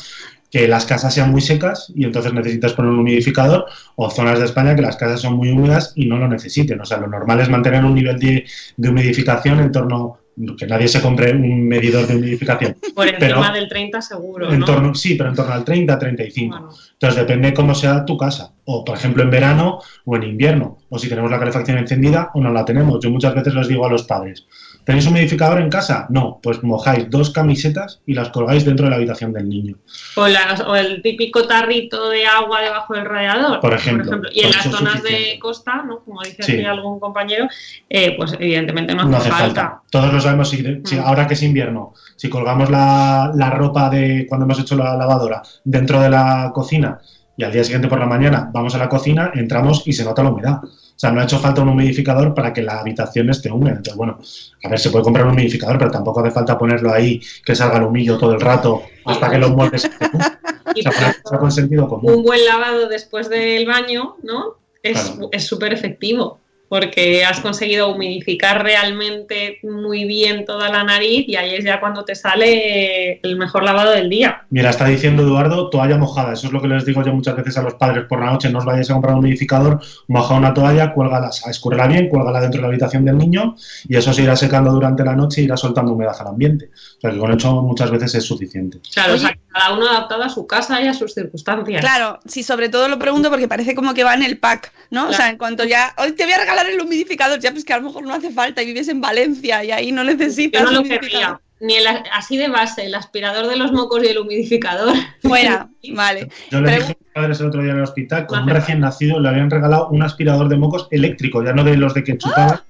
[0.53, 4.44] que las casas sean muy secas y entonces necesitas poner un humidificador, o zonas de
[4.44, 6.81] España que las casas son muy húmedas y no lo necesiten.
[6.81, 8.46] O sea, lo normal es mantener un nivel de,
[8.77, 10.17] de humidificación en torno
[10.57, 12.77] que nadie se compre un medidor de humidificación.
[12.94, 14.66] Por encima Pero- del 30 seguro, En ¿no?
[14.66, 16.57] torno, sí, pero en torno al 30, 35.
[16.57, 16.72] Bueno.
[16.92, 18.53] Entonces depende cómo sea tu casa.
[18.64, 20.79] O, por ejemplo, en verano o en invierno.
[20.90, 22.98] O si tenemos la calefacción encendida o no la tenemos.
[23.03, 24.46] Yo muchas veces les digo a los padres,
[24.88, 26.07] ¿tenéis un humidificador en casa?
[26.09, 29.77] No, pues mojáis dos camisetas y las colgáis dentro de la habitación del niño.
[30.16, 33.61] O, las- o el típico tarrito de agua debajo del radiador.
[33.61, 34.18] Por ejemplo.
[34.33, 36.01] Y en Pues las zonas de costa, ¿no?
[36.01, 36.53] como dice Sí.
[36.55, 37.46] aquí algún compañero,
[37.90, 39.44] eh, pues evidentemente no hace, No hace falta.
[39.62, 39.83] falta.
[39.90, 40.48] Todos lo sabemos.
[40.48, 41.01] Si, si Mm.
[41.05, 45.42] ahora que es invierno, si colgamos la, la ropa de cuando hemos hecho la lavadora
[45.64, 46.98] dentro de la cocina
[47.37, 50.22] y al día siguiente por la mañana vamos a la cocina, entramos y se nota
[50.22, 50.61] la humedad.
[50.98, 53.76] O sea, no ha hecho falta un humidificador para que la habitación esté húmeda.
[53.76, 54.18] Entonces, bueno,
[54.64, 57.76] a ver, se puede comprar un humidificador, pero tampoco hace falta ponerlo ahí, que salga
[57.76, 60.32] el humillo todo el rato hasta que los muebles estén húmedos.
[60.74, 62.14] Y O sea, con sentido común.
[62.16, 64.56] un buen lavado después del baño, ¿no?
[64.82, 65.28] Es Claro.
[65.30, 66.40] es súper efectivo.
[66.68, 72.04] Porque has conseguido humidificar realmente muy bien toda la nariz y ahí es ya cuando
[72.04, 74.42] te sale el mejor lavado del día.
[74.50, 76.35] Mira, está diciendo Eduardo, toalla mojada.
[76.35, 78.50] Eso es lo que les digo yo muchas veces a los padres por la noche.
[78.50, 82.59] No os vayáis a comprar un humidificador, moja una toalla, cuélgala, escúrrela bien, cuélgala dentro
[82.59, 83.57] de la habitación del niño
[83.88, 86.70] y eso se irá secando durante la noche y irá soltando humedad al ambiente.
[86.98, 88.78] O sea que con eso muchas veces es suficiente.
[88.92, 91.81] Claro, o sea, cada uno adaptado a su casa y a sus circunstancias.
[91.81, 95.04] Claro, sí, sobre todo lo pregunto porque parece como que va en el pack, ¿no?
[95.04, 95.31] O sea, Claro.
[95.33, 97.85] en cuanto ya, hoy te voy a regalar el humidificador, ya pues que a lo
[97.85, 100.81] mejor no hace falta y vives en Valencia y ahí no necesitas Yo no lo
[100.81, 101.11] humidificador.
[101.11, 101.40] querría.
[101.61, 104.94] Ni el, así de base, el aspirador de los mocos y el humidificador.
[105.23, 106.29] Fuera, vale.
[106.53, 108.61] Yo le dije a mis padres el otro día en el hospital, con un Vale.
[108.61, 112.05] recién nacido le habían regalado un aspirador de mocos eléctrico, ya no de los de
[112.05, 112.62] que chupabas,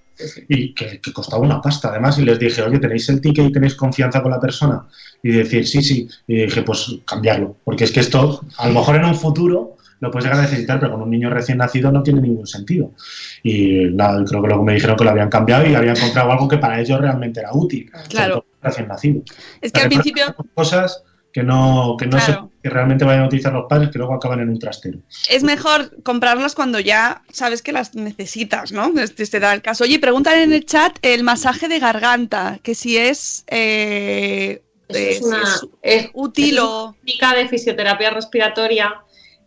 [0.48, 2.18] y que, que costaba una pasta además.
[2.18, 4.86] Y les dije, oye, ¿tenéis el ticket y tenéis confianza con la persona?
[5.22, 6.08] Y decir, sí, sí.
[6.26, 10.10] Y dije, pues cambiarlo, porque es que esto, a lo mejor en un futuro lo
[10.10, 12.92] puedes llegar a necesitar, pero con un niño recién nacido no tiene ningún sentido.
[13.42, 16.48] Y la- creo que luego me dijeron que lo habían cambiado y habían comprado algo
[16.48, 17.90] que para ellos realmente era útil.
[18.08, 18.44] Claro.
[18.60, 19.22] recién nacido.
[19.60, 22.50] Es que al principio Cosas que no, que no Claro.
[22.54, 24.98] se, que realmente vayan a utilizar los padres que luego acaban en un trastero.
[25.30, 28.92] es mejor comprarlas cuando ya sabes que las necesitas, ¿no?
[28.98, 29.84] Este se da el caso.
[29.84, 35.18] Oye, preguntan en el chat el masaje de garganta, que si es, eh, eh, es
[35.18, 35.42] si una
[35.82, 36.94] es es útil es o...
[37.04, 38.94] técnica de fisioterapia respiratoria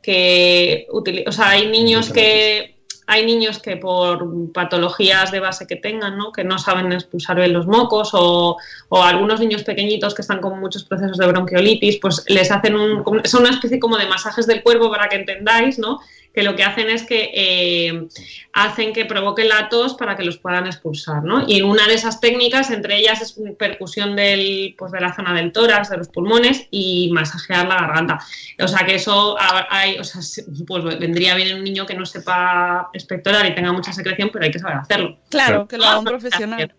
[0.01, 2.75] que o sea, hay niños que
[3.07, 6.31] hay niños que por patologías de base que tengan, ¿no?
[6.31, 8.55] que no saben expulsar bien los mocos o,
[8.87, 13.03] o algunos niños pequeñitos que están con muchos procesos de bronquiolitis, pues les hacen un,
[13.25, 15.99] son una especie como de masajes del cuerpo para que entendáis, ¿no?
[16.33, 18.07] Que lo que hacen es que eh,
[18.53, 21.43] hacen que provoque la tos para que los puedan expulsar, ¿no?
[21.47, 25.51] Y una de esas técnicas, entre ellas es percusión del, pues de la zona del
[25.51, 28.19] tórax, de los pulmones y masajear la garganta.
[28.63, 30.21] O sea que eso ha- hay, o sea,
[30.65, 34.45] pues vendría bien en un niño que no sepa expectorar y tenga mucha secreción, pero
[34.45, 35.17] hay que saber hacerlo.
[35.29, 36.73] Claro, que lo haga un Ah, profesional.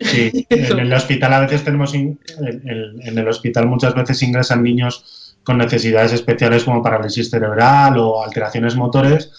[0.00, 4.62] Sí, en el hospital a veces tenemos, in- en- en el hospital muchas veces ingresan
[4.62, 9.30] niños con necesidades especiales como parálisis cerebral o alteraciones motores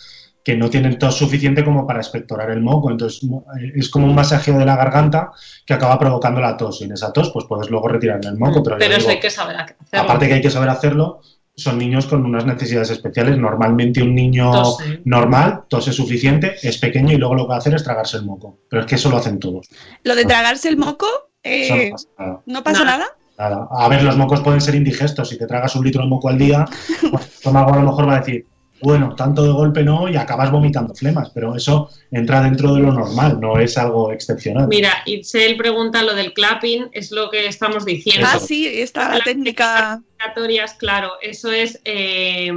[0.44, 2.92] que no tienen tos suficiente como para expectorar el moco.
[2.92, 5.32] Entonces eh, es como un masajeo de la garganta
[5.66, 6.82] que acaba provocando la tos.
[6.82, 8.62] Y en esa tos pues puedes luego retirar el moco.
[8.62, 9.80] Pero, Pero eso digo, hay que saber hacerlo.
[9.92, 11.22] aparte que hay que saber hacerlo,
[11.58, 13.40] son niños con unas necesidades especiales.
[13.40, 15.02] Normalmente un niño Tose.
[15.06, 18.26] normal, tose suficiente, es pequeño y luego lo que va a hacer es tragarse el
[18.26, 18.60] moco.
[18.70, 19.68] Pero es que eso lo hacen todos.
[20.04, 21.08] Lo de tragarse el moco,
[21.42, 22.42] eh, no pasa nada.
[22.46, 22.98] ¿no pasa Nada.
[23.00, 23.06] nada?
[23.38, 23.68] Nada.
[23.70, 25.30] A ver, los mocos pueden ser indigestos.
[25.30, 26.66] Si te tragas un litro de moco al día,
[27.12, 28.46] pues el estómago a lo mejor va a decir,
[28.82, 32.92] bueno, tanto de golpe no, y acabas vomitando flemas, pero eso entra dentro de lo
[32.92, 34.68] normal, no es algo excepcional.
[34.68, 38.28] Mira, Itzel pregunta lo del clapping, es lo que estamos diciendo.
[38.32, 40.02] Ah, sí, esta Las técnica...
[40.26, 42.52] respiratorias, claro, eso es, eh,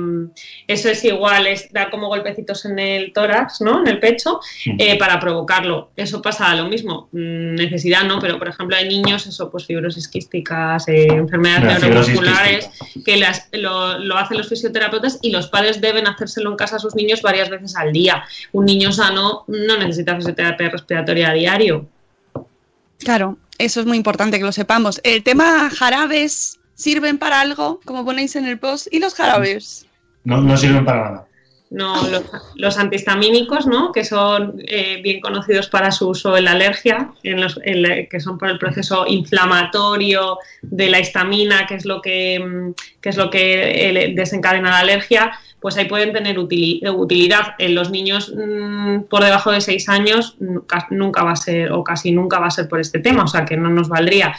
[0.67, 3.81] eso es igual, es dar como golpecitos en el tórax, ¿no?
[3.81, 4.41] En el pecho,
[4.79, 5.91] eh, para provocarlo.
[5.97, 7.09] Eso pasa lo mismo.
[7.13, 12.71] Mm, Necesidad no, pero por ejemplo hay niños, eso, pues fibrosis quísticas, eh, enfermedades neuromusculares,
[13.05, 16.79] que las, lo, lo hacen los fisioterapeutas y los padres deben hacérselo en casa a
[16.79, 18.25] sus niños varias veces al día.
[18.53, 21.87] Un niño sano no necesita fisioterapia respiratoria a diario.
[22.99, 25.01] Claro, eso es muy importante que lo sepamos.
[25.05, 29.87] El tema jarabes sirven para algo, como ponéis en el post, y los jarabes.
[30.25, 31.25] No, no sirven para nada.
[31.71, 32.23] No, los,
[32.55, 33.93] los antihistamínicos, ¿no?
[33.93, 38.07] que son eh, bien conocidos para su uso en la alergia, en los, en la-
[38.07, 43.09] que son por el proceso inflamatorio de la histamina, que es lo que, mm, que,
[43.11, 47.55] es lo que eh, desencadena la alergia, pues ahí pueden tener utili- utilidad.
[47.59, 51.85] En los niños mm, por debajo de 6 años nunca, nunca va a ser, o
[51.85, 54.35] casi nunca va a ser por este tema, o sea que no nos valdría.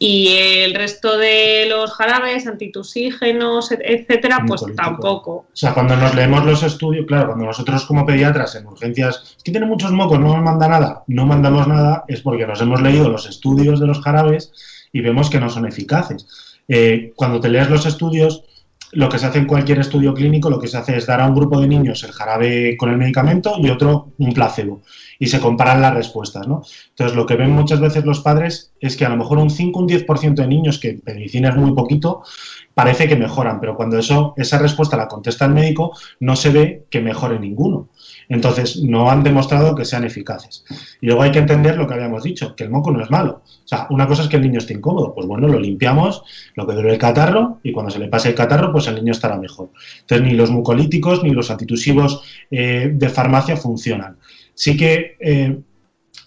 [0.00, 0.28] Y
[0.62, 5.32] el resto de los jarabes, antitusígenos, et- etcétera, pues tampoco.
[5.32, 9.42] O sea, cuando nos leemos los estudios, claro, cuando nosotros como pediatras en urgencias, es
[9.42, 12.80] que tiene muchos mocos, no nos manda nada, no mandamos nada, es porque nos hemos
[12.80, 14.52] leído los estudios de los jarabes
[14.92, 16.26] y vemos que no son eficaces.
[16.68, 18.44] Eh, cuando te lees los estudios,
[18.92, 21.26] lo que se hace en cualquier estudio clínico, lo que se hace es dar a
[21.26, 24.82] un grupo de niños el jarabe con el medicamento y otro un placebo.
[25.18, 26.62] Y se comparan las respuestas, ¿no?
[26.90, 29.80] Entonces, lo que ven muchas veces los padres es que a lo mejor un 5
[29.80, 32.22] un 10% de niños, que en medicina es muy poquito,
[32.78, 36.84] parece que mejoran, pero cuando eso, esa respuesta la contesta el médico, no se ve
[36.88, 37.88] que mejore ninguno.
[38.28, 40.64] Entonces, no han demostrado que sean eficaces.
[41.00, 43.42] Y luego hay que entender lo que habíamos dicho, que el moco no es malo.
[43.44, 45.12] O sea, una cosa es que el niño esté incómodo.
[45.12, 46.22] Pues bueno, lo limpiamos,
[46.54, 49.10] lo que dure el catarro, y cuando se le pase el catarro, pues el niño
[49.10, 49.70] estará mejor.
[50.02, 54.18] Entonces, ni los mucolíticos ni los antitusivos eh, de farmacia funcionan.
[54.54, 55.58] Sí que eh,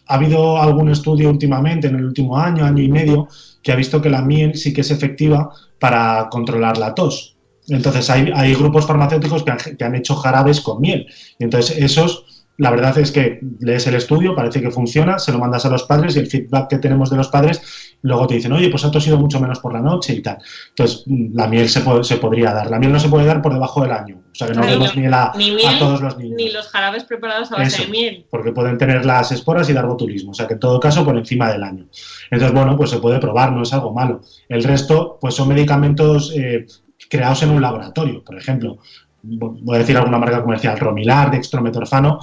[0.05, 3.29] ha habido algún estudio últimamente, en el último año, año y medio,
[3.63, 5.49] que ha visto que la miel sí que es efectiva
[5.81, 7.35] para controlar la tos.
[7.67, 11.07] Entonces hay, hay grupos farmacéuticos que han, que han hecho jarabes con miel.
[11.39, 15.65] Entonces esos, la verdad es que lees el estudio, parece que funciona, se lo mandas
[15.65, 18.69] a los padres y el feedback que tenemos de los padres, luego te dicen, oye,
[18.69, 20.37] pues ha tosido mucho menos por la noche y tal.
[20.69, 22.69] Entonces mm, la miel se, po- se podría dar.
[22.69, 24.17] La miel no se puede dar por debajo del año.
[24.31, 26.35] O sea que no Ni demos miel a, ni a miel, todos los niños.
[26.37, 27.83] Ni los jarabes preparados a base Eso.
[27.85, 28.25] de miel.
[28.29, 31.17] porque pueden tener las esporas y dar botulismo, o sea que en todo caso por
[31.17, 31.87] encima del año.
[32.29, 34.21] Entonces, bueno, pues se puede probar, no es algo malo.
[34.47, 36.65] El resto, pues son medicamentos eh,
[37.09, 38.77] creados en un laboratorio, por ejemplo,
[39.23, 42.19] vo- voy a decir alguna marca comercial, Romilar, Dextrometorfano,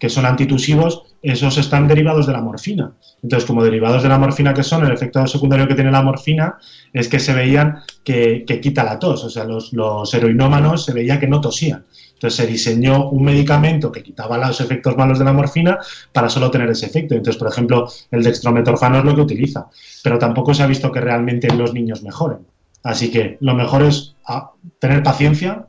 [0.00, 2.94] que son antitusivos, esos están derivados de la morfina.
[3.22, 6.56] Entonces, como derivados de la morfina que son, el efecto secundario que tiene la morfina
[6.92, 11.20] es que se veían que, quita la tos, o sea, los, los heroinómanos se veía
[11.20, 11.84] que no tosían.
[12.14, 15.78] Entonces se diseñó un medicamento que quitaba los efectos malos de la morfina
[16.12, 17.14] para solo tener ese efecto.
[17.14, 19.68] Entonces, por ejemplo, el dextrometorfano es lo que utiliza,
[20.02, 22.46] pero tampoco se ha visto que realmente los niños mejoren.
[22.82, 25.66] Así que lo mejor es ah, tener paciencia,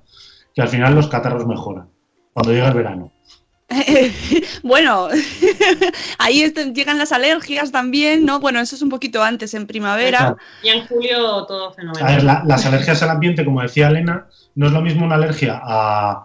[0.56, 1.88] que al final los catarros mejoran
[2.34, 3.12] cuando llega el verano.
[4.64, 5.08] bueno,
[6.18, 8.40] ahí llegan las alergias también, ¿no?
[8.40, 10.36] Bueno, eso es un poquito antes, en primavera.
[10.64, 12.16] Y en julio todo A fenomenal.
[12.16, 15.60] ver, la- las alergias al ambiente, como decía Elena, no es lo mismo una alergia
[15.64, 16.24] a,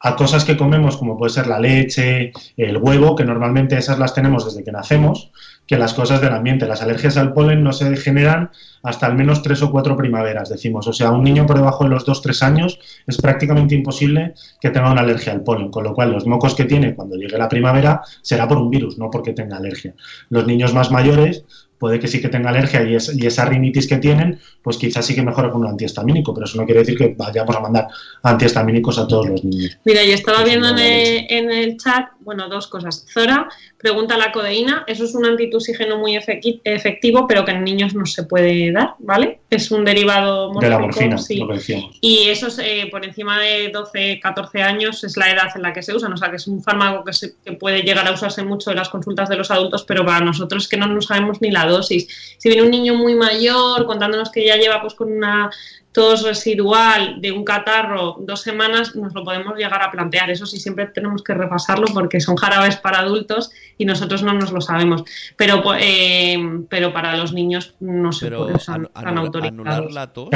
[0.00, 4.14] a cosas que comemos, como puede ser la leche, el huevo, que normalmente esas las
[4.14, 5.32] tenemos desde que nacemos,
[5.66, 6.66] que las cosas del ambiente.
[6.66, 8.50] Las alergias al polen no se generan
[8.82, 10.86] hasta al menos tres o cuatro primaveras, decimos.
[10.86, 14.70] O sea, un niño por debajo de los dos, tres años es prácticamente imposible que
[14.70, 17.48] tenga una alergia al polen, con lo cual los mocos que tiene cuando llegue la
[17.48, 19.94] primavera será por un virus, no porque tenga alergia.
[20.30, 21.44] Los niños más mayores
[21.78, 25.04] puede que sí que tenga alergia y, es- y esa rinitis que tienen, pues quizás
[25.06, 27.88] sí que mejora con un antihistamínico, pero eso no quiere decir que vayamos a mandar
[28.22, 29.78] antihistamínicos a todos los niños.
[29.84, 33.04] Mira, yo estaba viendo en el, en el chat, bueno, dos cosas.
[33.12, 37.94] Zora pregunta la codeína, eso es un antitusígeno muy efecti- efectivo, pero que en niños
[37.94, 39.40] no se puede dar, ¿vale?
[39.50, 41.36] Es un derivado De la morfina, sí.
[41.36, 41.98] lo que decíamos.
[42.00, 45.72] Y eso es, eh, por encima de 12, 14 años es la edad en la
[45.72, 46.12] que se usan.
[46.12, 48.76] O sea, que es un fármaco que, se- que puede llegar a usarse mucho en
[48.78, 52.36] las consultas de los adultos, pero para nosotros que no, no sabemos ni la dosis.
[52.38, 55.50] Si viene un niño muy mayor contándonos que ya lleva pues con una
[55.92, 60.28] tos residual de un catarro dos semanas, nos lo podemos llegar a plantear.
[60.30, 64.52] Eso sí, siempre tenemos que repasarlo porque son jarabes para adultos y nosotros no nos
[64.52, 65.04] lo sabemos.
[65.38, 66.36] Pero, eh,
[66.68, 69.58] pero para los niños no se Pero puede están anula- autorizados.
[69.66, 70.28] anular la tos,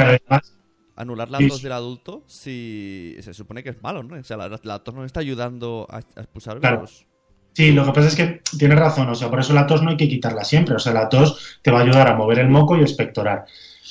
[0.95, 4.19] anular la tos del adulto, si se supone que es malo, ¿no?
[4.19, 6.81] O sea, la, la tos nos está ayudando a, a expulsar Claro.
[6.81, 7.05] los...
[7.53, 9.89] Sí, lo que pasa es que tienes razón, o sea, por eso la tos no
[9.89, 12.49] hay que quitarla siempre, o sea, la tos te va a ayudar a mover el
[12.49, 13.45] moco y expectorar.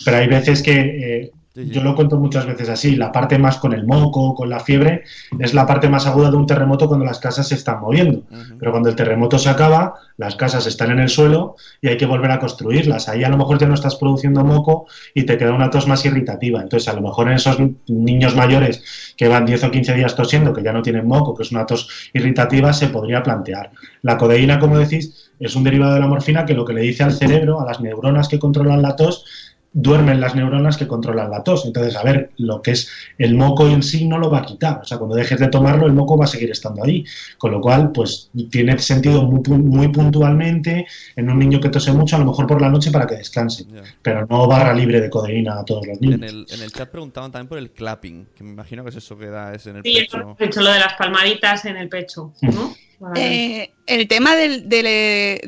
[0.05, 1.71] Pero hay veces que, eh, Sí, sí.
[1.71, 5.03] yo lo cuento muchas veces así, la parte más con el moco, con la fiebre,
[5.39, 8.23] es la parte más aguda de un terremoto cuando las casas se están moviendo.
[8.59, 12.07] Pero cuando el terremoto se acaba, las casas están en el suelo y hay que
[12.07, 13.09] volver a construirlas.
[13.09, 16.05] Ahí a lo mejor ya no estás produciendo moco y te queda una tos más
[16.05, 16.61] irritativa.
[16.63, 17.57] Entonces, a lo mejor en esos
[17.89, 21.43] niños mayores que van 10 o 15 días tosiendo, que ya no tienen moco, que
[21.43, 23.73] es una tos irritativa, se podría plantear.
[24.03, 27.03] La codeína, como decís, es un derivado de la morfina que lo que le dice
[27.03, 29.25] al cerebro, a las neuronas que controlan la tos,
[29.72, 31.64] duermen las neuronas que controlan la tos.
[31.64, 34.80] Entonces, a ver, lo que es el moco en sí no lo va a quitar.
[34.83, 37.04] O sea, cuando dejes de tomarlo, el moco va a seguir estando ahí.
[37.38, 41.92] Con lo cual, pues tiene sentido muy, pu- muy puntualmente en un niño que tose
[41.92, 43.64] mucho, a lo mejor por la noche para que descanse.
[44.02, 46.18] Pero no barra libre de codeína a todos los niños.
[46.18, 48.96] En el, en el chat preguntaban también por el clapping, que me imagino que es
[48.96, 50.37] eso que da es en el Sí, pecho.
[50.38, 52.74] hecho lo de las palmaditas en el pecho, ¿no?
[53.17, 54.49] Eh, el tema de
[54.83, 55.41] le-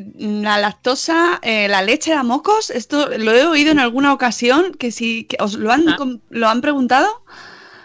[0.42, 4.90] la lactosa, eh, la leche a mocos, esto lo he oído en alguna ocasión, que
[4.90, 5.96] si que os lo han, Ah.
[5.96, 7.24] com- lo han preguntado.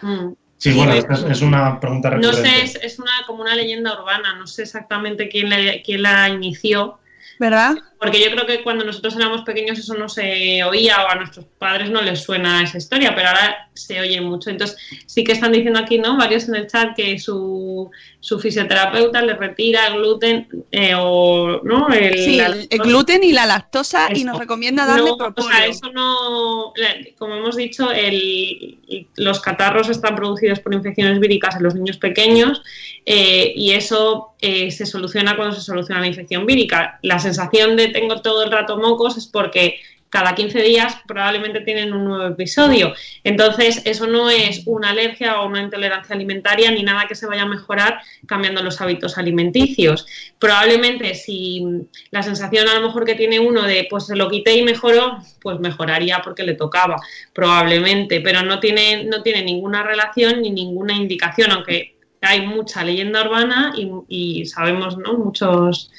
[0.02, 0.32] Mm.
[0.56, 2.48] Sí, bueno, es, es una pregunta No recurrente.
[2.50, 6.28] sé, es, es una como una leyenda urbana, no sé exactamente quién la, quién la
[6.28, 6.98] inició,
[7.38, 7.76] ¿Verdad?
[8.00, 11.46] Porque yo creo que cuando nosotros éramos pequeños eso no se oía o a nuestros
[11.58, 14.50] padres no les suena esa historia, pero ahora se oye mucho.
[14.50, 16.16] Entonces sí que están diciendo aquí, ¿no?
[16.16, 21.88] Varios en el chat que su, su fisioterapeuta le retira el gluten eh, o, ¿no?
[21.88, 25.48] El, Sí, el, el gluten y la lactosa y nos recomienda darle no, propóleo.
[25.48, 26.72] o sea, eso no,
[27.18, 28.78] como hemos dicho, el-
[29.16, 32.62] los catarros están producidos por infecciones víricas en los niños pequeños
[33.06, 36.98] eh, y eso eh, se soluciona cuando se soluciona la infección vírica.
[37.02, 41.92] La sensación de tengo todo el rato mocos es porque cada 15 días probablemente tienen
[41.92, 42.94] un nuevo episodio.
[43.24, 47.42] Entonces, eso no es una alergia o una intolerancia alimentaria ni nada que se vaya
[47.42, 50.06] a mejorar cambiando los hábitos alimenticios.
[50.38, 51.62] Probablemente si
[52.10, 55.18] la sensación a lo mejor que tiene uno de pues se lo quité y mejoró,
[55.40, 56.96] pues mejoraría porque le tocaba,
[57.34, 63.24] probablemente, pero no tiene, no tiene ninguna relación ni ninguna indicación, aunque hay mucha leyenda
[63.24, 65.14] urbana y, y sabemos ¿no?
[65.14, 65.90] muchos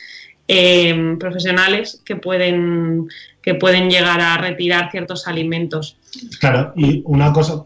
[0.52, 3.08] eh, profesionales que pueden,
[3.40, 5.96] que pueden llegar a retirar ciertos alimentos.
[6.40, 7.66] Claro, y una cosa,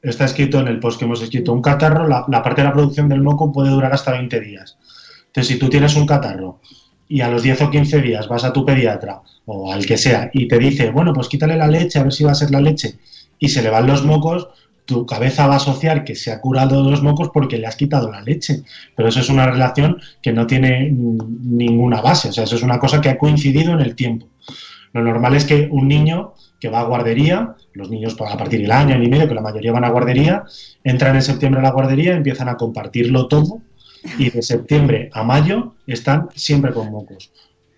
[0.00, 2.72] está escrito en el post que hemos escrito, un catarro, la, la parte de la
[2.72, 4.78] producción del moco puede durar hasta 20 días.
[5.26, 6.60] Entonces, si tú tienes un catarro
[7.06, 10.30] y a los 10 o 15 días vas a tu pediatra o al que sea
[10.32, 12.62] y te dice, bueno, pues quítale la leche a ver si va a ser la
[12.62, 12.94] leche
[13.38, 14.48] y se le van los mocos,
[14.84, 17.76] tu cabeza va a asociar que se ha curado de los mocos porque le has
[17.76, 18.62] quitado la leche.
[18.96, 22.62] Pero eso es una relación que no tiene mm, ninguna base, o sea, eso es
[22.62, 24.26] una cosa que ha coincidido en el tiempo.
[24.92, 28.70] Lo normal es que un niño que va a guardería, los niños a partir del
[28.70, 30.44] año, año y medio, que la mayoría van a guardería,
[30.84, 33.62] entran en septiembre a la guardería, empiezan a compartirlo todo
[34.18, 37.32] y de septiembre a mayo están siempre con mocos.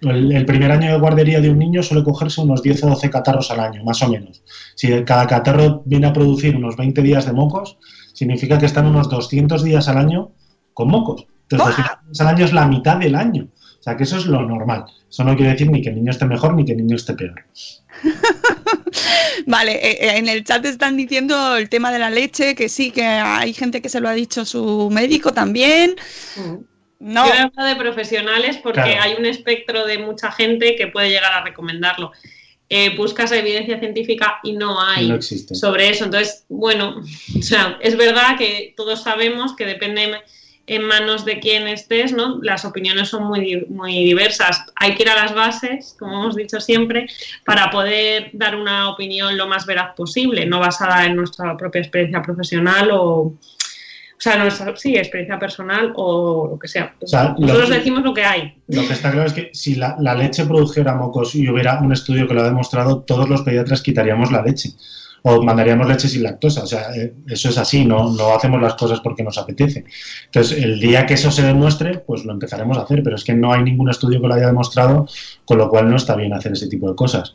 [0.05, 3.11] El, el primer año de guardería de un niño suele cogerse unos 10 o 12
[3.11, 4.43] catarros al año, más o menos.
[4.75, 7.79] Si cada catarro viene a producir unos 20 días de mocos,
[8.13, 10.33] significa que están unos 200 días al año
[10.73, 11.27] con mocos.
[11.49, 13.49] Entonces, 200 días al año es la mitad del año.
[13.53, 14.87] O sea, que eso es lo normal.
[15.11, 17.13] Eso no quiere decir ni que el niño esté mejor ni que el niño esté
[17.13, 17.35] peor.
[19.47, 22.91] Vale, eh, eh, en el chat están diciendo el tema de la leche, que sí,
[22.91, 25.97] que hay gente que se lo ha dicho su médico también.
[27.05, 29.03] No, Yo he hablado de profesionales porque Claro.
[29.03, 32.13] hay un espectro de mucha gente que puede llegar a recomendarlo.
[32.71, 36.07] Eh, buscas evidencia científica y no hay No sobre eso.
[36.07, 37.03] Entonces, bueno,
[37.39, 40.15] o sea, es verdad que todos sabemos que depende
[40.67, 42.39] en manos de quién estés, ¿no?
[42.41, 44.65] Las opiniones son muy, muy diversas.
[44.77, 47.07] Hay que ir a las bases, como hemos dicho siempre,
[47.45, 52.23] para poder dar una opinión lo más veraz posible, no basada en nuestra propia experiencia
[52.23, 53.35] profesional o,
[54.17, 56.95] o sea, nuestra sí, experiencia personal o lo que sea.
[57.01, 58.55] O sea, lo- Nosotros decimos lo que hay.
[58.69, 61.93] Lo que está claro es que si la, la leche produjera mocos y hubiera un
[61.93, 64.71] estudio que lo ha demostrado, todos los pediatras quitaríamos la leche
[65.27, 66.63] o mandaríamos leche sin lactosa.
[66.63, 69.85] O sea, eh, eso es así, no, no hacemos las cosas porque nos apetece.
[70.27, 73.35] Entonces, el día que eso se demuestre, pues lo empezaremos a hacer, pero es que
[73.35, 75.07] no hay ningún estudio que lo haya demostrado,
[75.47, 77.35] con lo cual no está bien hacer ese tipo de cosas.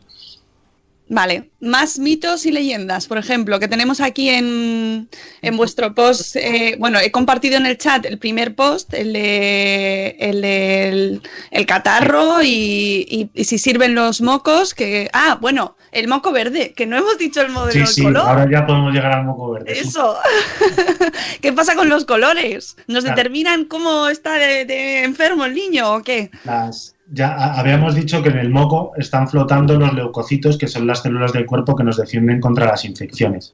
[1.11, 5.09] Vale, más mitos y leyendas, por ejemplo, que tenemos aquí en,
[5.41, 6.35] en vuestro post.
[6.35, 12.43] eh, bueno, he compartido en el chat el primer post, el de el, el catarro
[12.43, 15.09] y, y- y si sirven los mocos, que...
[15.11, 18.27] Ah, bueno, el moco verde, que no hemos dicho el modelo Sí, sí, color.
[18.29, 19.73] ahora ya podemos llegar al moco verde.
[19.73, 19.87] sí.
[19.87, 20.15] Eso.
[21.41, 22.77] ¿Qué pasa con los colores?
[22.87, 23.15] ¿Nos Claro.
[23.17, 26.29] determinan cómo está de, de enfermo el niño o qué?
[26.43, 30.85] Las, ya ha- habíamos dicho que en el moco están flotando los leucocitos, que son
[30.87, 33.53] las células del cuerpo que nos defienden contra las infecciones.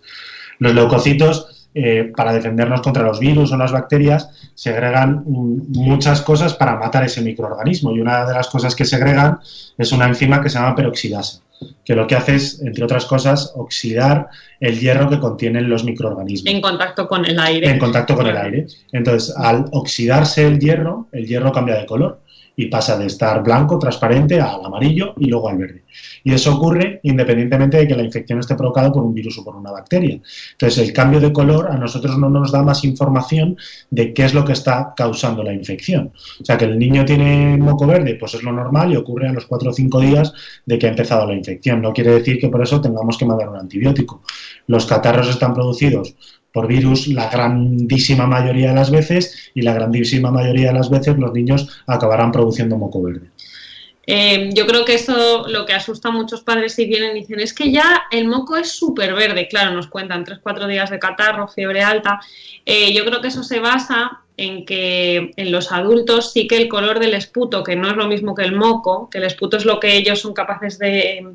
[0.59, 6.77] Los leucocitos, eh, para defendernos contra los virus o las bacterias, segregan muchas cosas para
[6.77, 7.93] matar ese microorganismo.
[7.93, 9.39] Y una de las cosas que segregan
[9.77, 11.41] es una enzima que se llama peroxidasa,
[11.83, 14.27] que lo que hace es, entre otras cosas, oxidar
[14.61, 17.69] el hierro que contienen los microorganismos En contacto con el aire.
[17.69, 18.67] en contacto con el aire.
[18.93, 22.21] Entonces, al oxidarse el hierro, el hierro cambia de color
[22.55, 25.83] y pasa de estar blanco, transparente, al amarillo y luego al verde.
[26.23, 29.55] Y eso ocurre independientemente de que la infección esté provocada por un virus o por
[29.55, 30.19] una bacteria.
[30.51, 33.57] Entonces, el cambio de color a nosotros no nos da más información
[33.89, 36.11] de qué es lo que está causando la infección.
[36.41, 39.33] O sea, que el niño tiene moco verde, pues es lo normal y ocurre a
[39.33, 40.33] los 4 o 5 días
[40.65, 41.81] de que ha empezado la infección.
[41.81, 44.21] No quiere decir que por eso tengamos que mandar un antibiótico.
[44.67, 46.15] Los catarros están producidos
[46.55, 51.17] por virus la grandísima mayoría de las veces y la grandísima mayoría de las veces
[51.17, 53.27] los niños acabarán produciendo moco verde.
[54.07, 57.41] Eh, yo creo que eso lo que asusta a muchos padres si vienen y dicen
[57.41, 59.49] es que ya el moco es súper verde.
[59.49, 62.21] Claro, nos cuentan 3-4 días de catarro, fiebre alta.
[62.65, 66.67] Eh, yo creo que eso se basa en que en los adultos sí que el
[66.67, 69.65] color del esputo, que no es lo mismo que el moco, que el esputo es
[69.65, 71.25] lo que ellos son capaces de,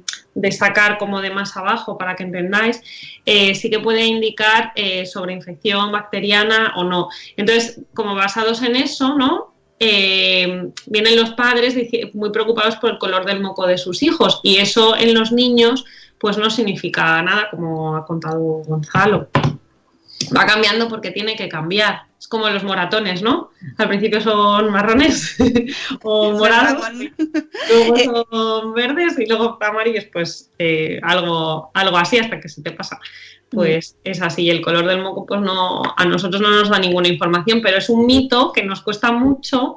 [0.51, 2.83] sacar como de más abajo, para que entendáis,
[3.27, 7.09] eh, sí que puede indicar eh, sobre infección bacteriana o no.
[7.37, 9.51] Entonces, como basados en eso, ¿no?
[9.83, 11.75] eh, vienen los padres
[12.13, 15.87] muy preocupados por el color del moco de sus hijos y eso en los niños
[16.19, 19.29] pues no significa nada, como ha contado Gonzalo.
[20.37, 22.03] Va cambiando porque tiene que cambiar.
[22.21, 23.51] Es como los moratones, ¿no?
[23.79, 25.39] Al principio son marrones
[26.03, 26.87] o morados,
[27.71, 32.73] luego son verdes y luego amarillos, pues eh, algo, algo así hasta que se te
[32.73, 33.01] pasa.
[33.49, 37.09] Pues es así, el color del moco pues no, a nosotros no nos da ninguna
[37.09, 39.77] información, pero es un mito que nos cuesta mucho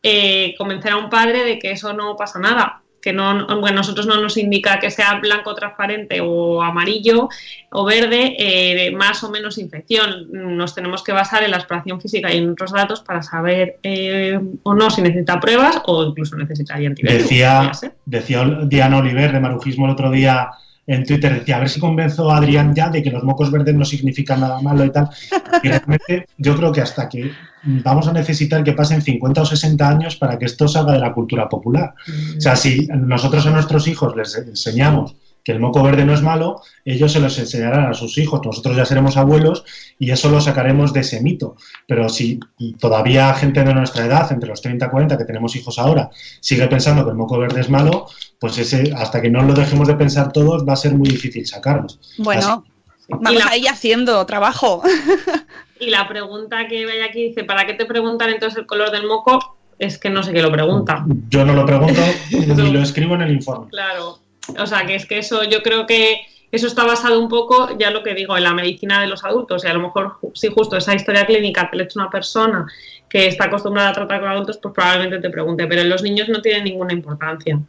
[0.00, 4.06] eh, convencer a un padre de que eso no pasa nada que no, bueno, nosotros
[4.06, 7.28] no nos indica que sea blanco transparente o amarillo
[7.70, 10.28] o verde, eh, más o menos infección.
[10.30, 14.38] Nos tenemos que basar en la exploración física y en otros datos para saber eh,
[14.62, 17.28] o no si necesita pruebas o incluso necesitaría antibióticos.
[17.28, 17.72] Decía,
[18.04, 20.50] decía Diana Oliver de Marujismo el otro día
[20.90, 23.76] en Twitter decía, a ver si convenzo a Adrián ya de que los mocos verdes
[23.76, 25.08] no significan nada malo y tal.
[25.62, 27.30] Y realmente yo creo que hasta que
[27.62, 31.12] vamos a necesitar que pasen 50 o 60 años para que esto salga de la
[31.12, 31.94] cultura popular.
[32.36, 35.14] O sea, si nosotros a nuestros hijos les enseñamos
[35.44, 38.76] que el moco verde no es malo, ellos se los enseñarán a sus hijos, nosotros
[38.76, 39.64] ya seremos abuelos
[39.98, 41.56] y eso lo sacaremos de ese mito.
[41.86, 42.40] Pero si
[42.78, 46.10] todavía gente de nuestra edad, entre los 30 y 40 que tenemos hijos ahora,
[46.40, 48.06] sigue pensando que el moco verde es malo,
[48.38, 51.46] pues ese, hasta que no lo dejemos de pensar todos va a ser muy difícil
[51.46, 51.86] sacarlo.
[52.18, 52.64] Bueno,
[53.08, 54.82] vamos ahí haciendo trabajo.
[55.80, 59.06] y la pregunta que vaya aquí dice, ¿para qué te preguntan entonces el color del
[59.06, 59.56] moco?
[59.78, 61.04] Es que no sé qué lo pregunta.
[61.30, 63.70] Yo no lo pregunto ni lo escribo en el informe.
[63.70, 64.18] Claro.
[64.58, 66.20] O sea, que es que eso yo creo que
[66.52, 69.64] eso está basado un poco, ya lo que digo, en la medicina de los adultos.
[69.64, 72.66] Y a lo mejor, si justo esa historia clínica te le hecho una persona
[73.08, 75.66] que está acostumbrada a tratar con adultos, pues probablemente te pregunte.
[75.66, 77.60] Pero en los niños no tiene ninguna importancia.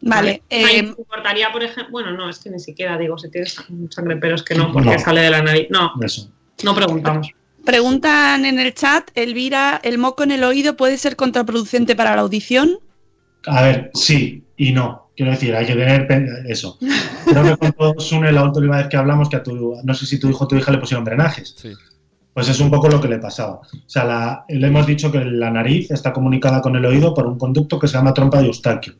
[0.00, 0.42] Vale.
[0.48, 3.56] Eh, importaría, por ejemplo, bueno, no, es que ni siquiera digo si tienes
[3.90, 5.68] sangre, pero es que no, porque sale de la nariz.
[5.70, 5.92] No,
[6.62, 7.30] no preguntamos.
[7.64, 12.22] Preguntan en el chat, Elvira, ¿el moco en el oído puede ser contraproducente para la
[12.22, 12.78] audición?
[13.46, 15.05] A ver, sí y no.
[15.16, 16.06] Quiero decir, hay que tener
[16.46, 16.78] eso.
[17.24, 20.20] Creo que cuando Sune la última vez que hablamos, que a tu, no sé si
[20.20, 21.56] tu hijo o tu hija le pusieron drenajes.
[22.34, 23.54] Pues es un poco lo que le pasaba.
[23.54, 27.38] O sea, le hemos dicho que la nariz está comunicada con el oído por un
[27.38, 28.92] conducto que se llama trompa de Eustaquio.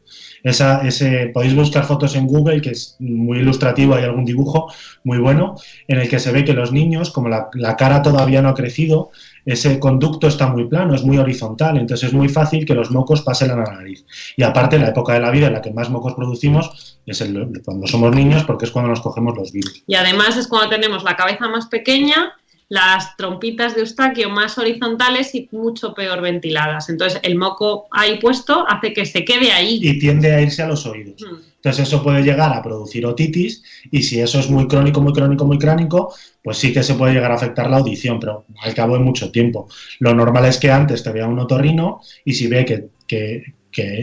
[0.42, 4.72] Esa, ese, podéis buscar fotos en Google, que es muy ilustrativo, hay algún dibujo
[5.04, 5.56] muy bueno,
[5.86, 8.54] en el que se ve que los niños, como la, la cara todavía no ha
[8.54, 9.10] crecido,
[9.46, 13.22] ese conducto está muy plano, es muy horizontal, entonces es muy fácil que los mocos
[13.22, 14.04] pasen a la nariz.
[14.36, 17.24] Y aparte, la época de la vida en la que más mocos producimos es
[17.64, 19.84] cuando somos niños, porque es cuando nos cogemos los virus.
[19.86, 22.34] Y además es cuando tenemos la cabeza más pequeña,
[22.68, 26.88] las trompitas de Eustaquio más horizontales y mucho peor ventiladas.
[26.88, 29.78] Entonces, el moco ahí puesto hace que se quede ahí.
[29.80, 31.22] Y tiende a irse a los oídos.
[31.22, 31.36] Hmm.
[31.56, 35.44] Entonces, eso puede llegar a producir otitis y si eso es muy crónico, muy crónico,
[35.44, 38.94] muy crónico, pues sí que se puede llegar a afectar la audición, pero al cabo
[38.94, 39.68] de mucho tiempo.
[40.00, 43.54] Lo normal es que antes te vea un otorrino y si ve que, que,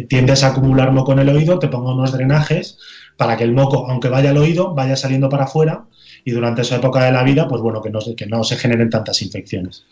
[0.08, 2.78] tiendes a acumular moco en el oído, te ponga unos drenajes
[3.18, 5.86] para que el moco, aunque vaya al oído, vaya saliendo para afuera
[6.26, 8.90] y durante esa época de la vida, pues bueno, que no, que no se generen
[8.90, 9.86] tantas infecciones.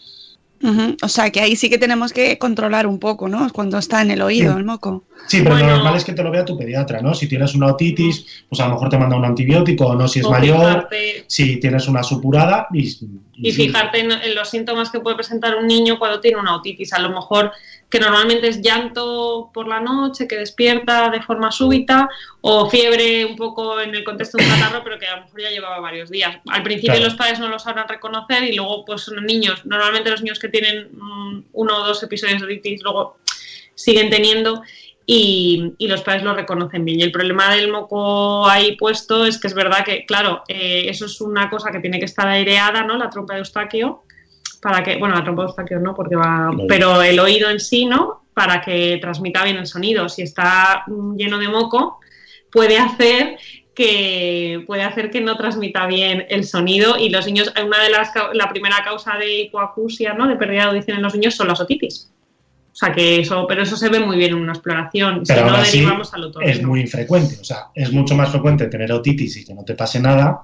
[1.01, 3.49] O sea, que ahí sí que tenemos que controlar un poco, ¿no?
[3.51, 5.03] Cuando está en el oído el moco.
[5.27, 7.15] Sí, pero lo normal es que te lo vea tu pediatra, ¿no?
[7.15, 10.19] Si tienes una otitis, pues a lo mejor te manda un antibiótico, o no si
[10.19, 10.87] es mayor,
[11.25, 12.67] si tienes una supurada.
[12.71, 12.95] Y,
[13.37, 16.93] y, fijarte en, los síntomas que puede presentar un niño cuando tiene una otitis.
[16.93, 17.51] A lo mejor
[17.91, 23.35] que normalmente es llanto por la noche, que despierta de forma súbita, o fiebre un
[23.35, 26.09] poco en el contexto de un catarro, pero que a lo mejor ya llevaba varios
[26.09, 26.37] días.
[26.47, 30.21] Al principio los padres no lo sabrán reconocer y luego pues son niños, normalmente los
[30.21, 33.17] niños que tienen mm, uno o dos episodios de otitis luego
[33.75, 34.63] siguen teniendo
[35.05, 37.01] y, los padres lo reconocen bien.
[37.01, 41.07] Y el problema del moco ahí puesto es que es verdad que, claro, eh, eso
[41.07, 42.97] es una cosa que tiene que estar aireada, ¿no?
[42.97, 44.03] La trompa de Eustaquio,
[44.61, 47.85] para que, bueno, la trompa de Eustaquio no, porque va, pero el oído en sí,
[47.85, 48.21] ¿no?
[48.33, 50.07] Para que transmita bien el sonido.
[50.07, 50.85] Si está
[51.17, 51.99] lleno de moco,
[52.51, 53.37] puede hacer
[53.73, 58.11] que puede hacer que no transmita bien el sonido y los niños, una de las
[58.33, 60.27] la primera causa de hipoacusia, ¿no?
[60.27, 62.11] De pérdida de audición en los niños son las otitis.
[62.71, 65.23] O sea que eso, pero eso se ve muy bien en una exploración.
[65.27, 66.41] Pero si no derivamos al otro.
[66.41, 69.73] Es muy infrecuente, o sea, es mucho más frecuente tener otitis y que no te
[69.73, 70.43] pase nada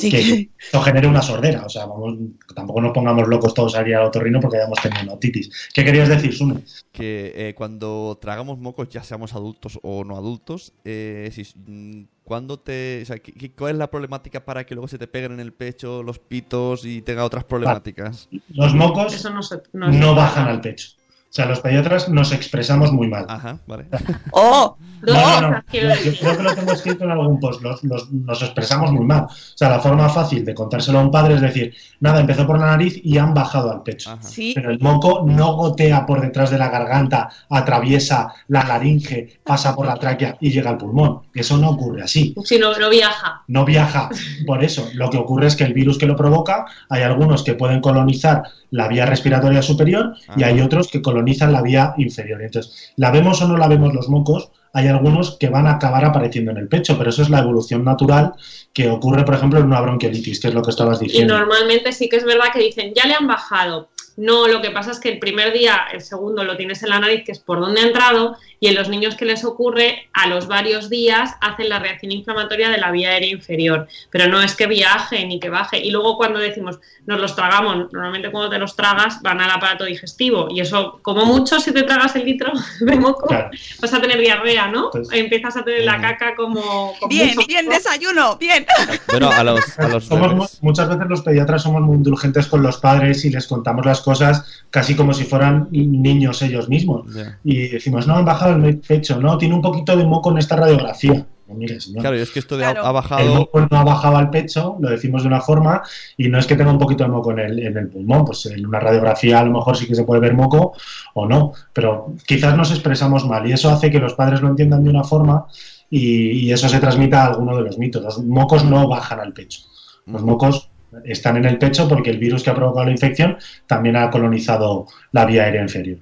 [0.00, 1.64] que esto genere una sordera.
[1.64, 2.14] O sea, vamos,
[2.54, 5.70] tampoco nos pongamos locos todos a ir al otorrino porque hayamos tenido una otitis.
[5.72, 6.62] ¿Qué querías decir, Sune?
[6.92, 13.02] Que eh, cuando tragamos mocos, ya seamos adultos o no adultos, eh, mm, ¿cuándo te,
[13.02, 13.16] o sea,
[13.56, 16.84] ¿cuál es la problemática para que luego se te peguen en el pecho los pitos
[16.84, 18.28] y tenga otras problemáticas?
[18.48, 19.24] Los mocos
[19.72, 20.90] no, bajan al pecho.
[21.28, 23.26] O sea, los pediatras nos expresamos muy mal.
[23.28, 23.86] Ajá, vale.
[24.30, 24.76] ¡Oh!
[25.02, 25.62] Dos No, no, no.
[25.70, 27.60] Yo, yo creo que lo tengo escrito en algún post.
[27.62, 29.24] Los- los- nos expresamos muy mal.
[29.24, 32.58] O sea, la forma fácil de contárselo a un padre es decir, nada, empezó por
[32.58, 34.10] la nariz y han bajado al pecho.
[34.12, 34.22] Ajá.
[34.22, 39.74] Sí, Pero el moco no gotea por detrás de la garganta, atraviesa la laringe, pasa
[39.74, 41.22] por la tráquea y llega al pulmón.
[41.34, 42.34] Eso no ocurre así.
[42.44, 43.42] Si no, no viaja.
[43.48, 44.08] No viaja
[44.46, 44.88] por eso.
[44.94, 48.44] Lo que ocurre es que el virus que lo provoca, hay algunos que pueden colonizar
[48.70, 50.52] la vía respiratoria superior y Ajá.
[50.52, 52.42] hay otros que colonizan la vía inferior.
[52.42, 56.04] Entonces, la vemos o no la vemos los mocos, hay algunos que van a acabar
[56.04, 58.34] apareciendo en el pecho, pero eso es la evolución natural
[58.74, 61.38] que ocurre, por ejemplo, en una bronquiolitis, que es lo que estabas Y diciendo.
[61.38, 63.88] normalmente sí que es verdad que dicen, ya le han bajado.
[64.18, 66.98] No, lo que pasa es que el primer día, el segundo lo tienes en la
[66.98, 70.26] nariz, que es por donde ha entrado, y en los niños que les ocurre, a
[70.28, 73.86] los varios días hacen la reacción inflamatoria de la vía aérea inferior.
[74.10, 75.78] Pero no es que viaje ni que baje.
[75.78, 79.84] Y luego cuando decimos, nos los tragamos, normalmente cuando te los tragas van al aparato
[79.84, 80.48] digestivo.
[80.50, 82.50] Y eso, como mucho, si te tragas el litro
[82.80, 83.50] de moco, Claro.
[83.80, 84.86] vas a tener diarrea, ¿no?
[84.86, 86.02] Entonces- Empiezas a tener la Ujú.
[86.02, 86.94] caca como...
[87.08, 88.64] bien, mucho bien, desayuno, bien.
[89.08, 92.78] Bueno, a los, a los Somos muchas veces los pediatras somos muy indulgentes con los
[92.78, 97.06] padres y les contamos las cosas casi como si fueran niños ellos mismos.
[97.44, 100.56] Y decimos, no, han bajado el pecho, no, tiene un poquito de moco en esta
[100.56, 101.26] radiografía.
[101.48, 102.00] No, mire, señor.
[102.00, 102.82] Claro, y es que esto de Claro.
[102.82, 103.34] ha, ha El bajado.
[103.36, 105.82] moco no ha bajado al pecho, lo decimos de una forma,
[106.16, 108.46] y no es que tenga un poquito de moco en el, en el pulmón, pues
[108.46, 110.72] en una radiografía a lo mejor sí que se puede ver moco
[111.14, 114.82] o no, pero quizás nos expresamos mal y eso hace que los padres lo entiendan
[114.82, 115.46] de una forma
[115.88, 118.02] y, y eso se transmita a alguno de los mitos.
[118.02, 119.60] Los mocos no bajan al pecho,
[120.06, 120.68] los mocos
[121.04, 124.86] están en el pecho porque el virus que ha provocado la infección también ha colonizado
[125.12, 125.98] la vía aérea inferior.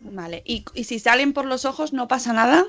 [0.00, 2.64] Vale, ¿Y, si salen por los ojos no pasa nada?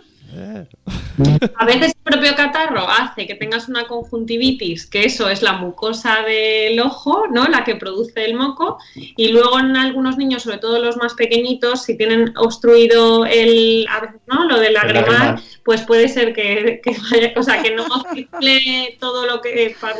[1.55, 6.21] A veces el propio catarro hace que tengas una conjuntivitis, que eso es la mucosa
[6.21, 7.47] del ojo, ¿no?
[7.47, 8.77] La que produce el moco.
[8.95, 13.85] Y luego en algunos niños, sobre todo los más pequeñitos, si tienen obstruido el,
[14.27, 14.45] ¿no?
[14.45, 19.25] Lo del lagrimal, pues puede ser que, que vaya, o sea, que no circule todo
[19.25, 19.97] lo que para-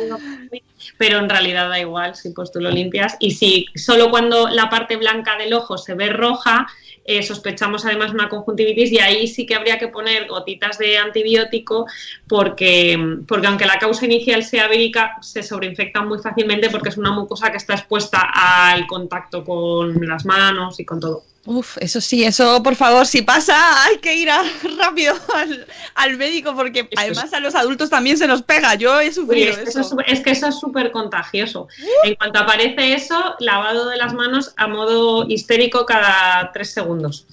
[0.96, 4.70] pero en realidad da igual si pues tú lo limpias y si solo cuando la
[4.70, 6.66] parte blanca del ojo se ve roja
[7.10, 11.86] eh, sospechamos además una conjuntivitis y ahí sí que habría que poner gotitas de antibiótico
[12.28, 17.10] porque, porque aunque la causa inicial sea vírica se sobreinfectan muy fácilmente porque es una
[17.10, 21.29] mucosa que está expuesta al contacto con las manos y con todo.
[21.46, 24.42] Uf, eso sí, eso por favor, si pasa hay que ir a-
[24.78, 28.74] rápido al, al médico porque Eso además a los adultos también se nos pega.
[28.74, 29.80] Yo he Uy, sufrido es, que eso.
[29.80, 31.68] eso es que eso es súper contagioso.
[32.04, 37.26] En cuanto aparece eso, lavado de las manos a modo histérico cada tres segundos.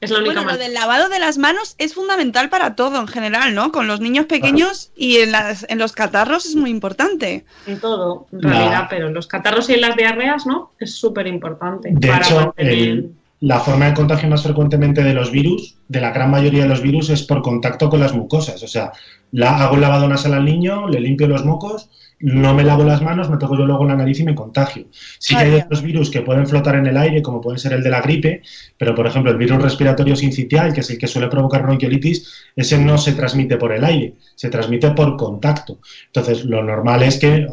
[0.00, 3.08] Es la única Bueno, lo del lavado de las manos es fundamental para todo en
[3.08, 3.72] general, ¿no?
[3.72, 7.44] Con los niños pequeños y en, las, en los catarros es muy importante.
[7.66, 8.48] En todo, en No.
[8.50, 10.70] realidad, pero en los catarros y en las diarreas, ¿no?
[10.78, 11.88] Es súper importante.
[11.92, 16.00] De para hecho, mantener- el- la forma de contagio más frecuentemente de los virus, de
[16.00, 18.62] la gran mayoría de los virus, es por contacto con las mucosas.
[18.62, 18.92] O sea,
[19.30, 21.88] la, hago un lavado nasal al niño, le limpio los mocos,
[22.20, 24.86] no me lavo las manos, me toco yo luego la nariz y me contagio.
[25.18, 27.82] Sí que hay otros virus que pueden flotar en el aire, como puede ser el
[27.82, 28.42] de la gripe,
[28.76, 32.78] pero por ejemplo el virus respiratorio sincitial, que es el que suele provocar bronquiolitis, ese
[32.78, 35.78] no se transmite por el aire, se transmite por contacto.
[36.06, 37.46] Entonces lo normal es que,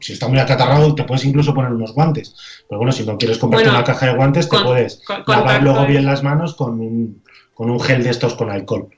[0.00, 2.34] si está muy acatarrado, te puedes incluso poner unos guantes.
[2.68, 5.22] Pero bueno, si no quieres comprarte Bueno, una caja de guantes, te con- puedes con-
[5.26, 7.22] lavar luego bien las manos con un,
[7.54, 8.88] con un gel de estos con alcohol.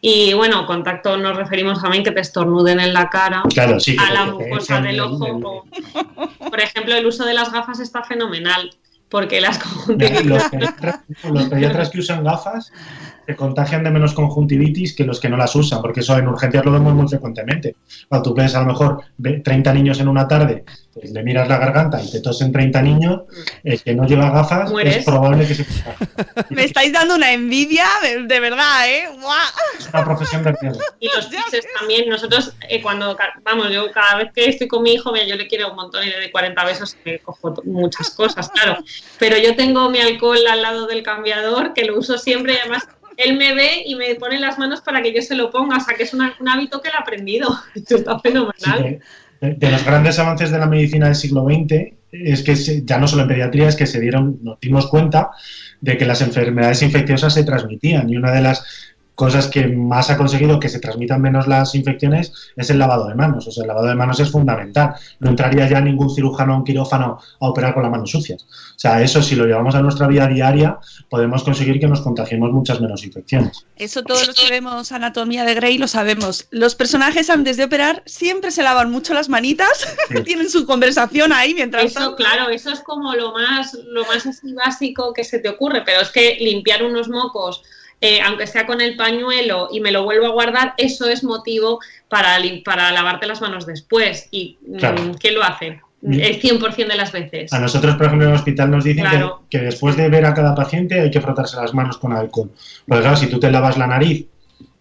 [0.00, 3.42] Y bueno, contacto nos referimos también que te estornuden en la cara.
[3.48, 3.96] Claro, sí.
[3.96, 5.24] que a la mucosa del el- ojo.
[5.44, 8.74] o- por ejemplo, el uso de las gafas está fenomenal,
[9.08, 12.72] porque las conjuntivitis Los pediatras, los pediatras que usan gafas
[13.26, 16.64] se contagian de menos conjuntivitis que los que no las usan, porque eso en urgencias
[16.64, 17.76] lo vemos muy frecuentemente.
[18.08, 21.48] Cuando tú ves a lo mejor ve- 30 niños en una tarde, pues le miras
[21.48, 23.20] la garganta y te tosen 30 niños,
[23.64, 24.96] el que no lleva gafas Mueres.
[24.98, 26.44] es probable que se contagie.
[26.50, 29.04] Me estáis dando una envidia de, de verdad, ¿eh?
[29.20, 29.38] ¡Guau!
[29.78, 30.54] Es una profesión de.
[31.00, 32.08] Y los pises también.
[32.08, 35.46] Nosotros, eh, cuando, vamos, yo cada vez que estoy con mi hijo, mira, yo le
[35.46, 38.78] quiero un montón y le doy 40 besos y me cojo muchas cosas, claro.
[39.18, 42.86] Pero yo tengo mi alcohol al lado del cambiador, que lo uso siempre y además
[43.24, 45.76] él me ve y me pone las manos para que yo se lo ponga.
[45.76, 47.48] O sea, que es una- un hábito que él ha aprendido.
[47.74, 48.82] Esto está fenomenal.
[48.82, 49.00] de,
[49.48, 52.98] de- de los grandes avances de la medicina del siglo XX es que se- ya
[52.98, 55.30] no solo en pediatría, es que se dieron, nos dimos cuenta
[55.80, 58.64] de que las enfermedades infecciosas se transmitían y una de las
[59.22, 63.14] cosas que más ha conseguido que se transmitan menos las infecciones es el lavado de
[63.14, 63.46] manos.
[63.46, 64.96] O sea, el lavado de manos es fundamental.
[65.20, 68.42] No entraría ya ningún cirujano a un quirófano a operar con las manos sucias.
[68.42, 72.50] O sea, eso si lo llevamos a nuestra vida diaria, podemos conseguir que nos contagiemos
[72.50, 73.64] muchas menos infecciones.
[73.76, 76.48] Eso todos los que vemos Anatomía de Grey lo sabemos.
[76.50, 80.20] Los personajes antes de operar siempre se lavan mucho las manitas, Sí.
[80.24, 84.52] tienen su conversación ahí mientras Eso, claro, eso es como lo más, lo más así
[84.52, 87.62] básico que se te ocurre, pero es que limpiar unos mocos
[88.02, 91.78] eh, aunque sea con el pañuelo y me lo vuelvo a guardar, eso es motivo
[92.08, 92.38] para,
[92.90, 94.28] lavarte las manos después.
[94.32, 95.12] ¿Y mm, Claro.
[95.20, 95.80] quién lo hace?
[96.02, 97.52] El 100% de las veces.
[97.52, 99.44] A nosotros, por ejemplo, en el hospital nos dicen Claro.
[99.48, 102.50] que, que después de ver a cada paciente hay que frotarse las manos con alcohol.
[102.88, 104.26] Porque claro, si tú te lavas la nariz,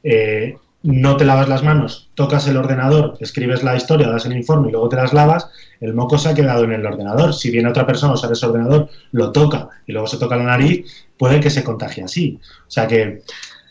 [0.03, 4.69] eh, no te lavas las manos, tocas el ordenador, escribes la historia, das el informe
[4.69, 5.47] y luego te las lavas,
[5.79, 7.35] el moco se ha quedado en el ordenador.
[7.35, 11.05] Si viene otra persona, usa ese ordenador, lo toca y luego se toca la nariz,
[11.21, 12.39] puede que se contagie así.
[12.67, 13.21] O sea que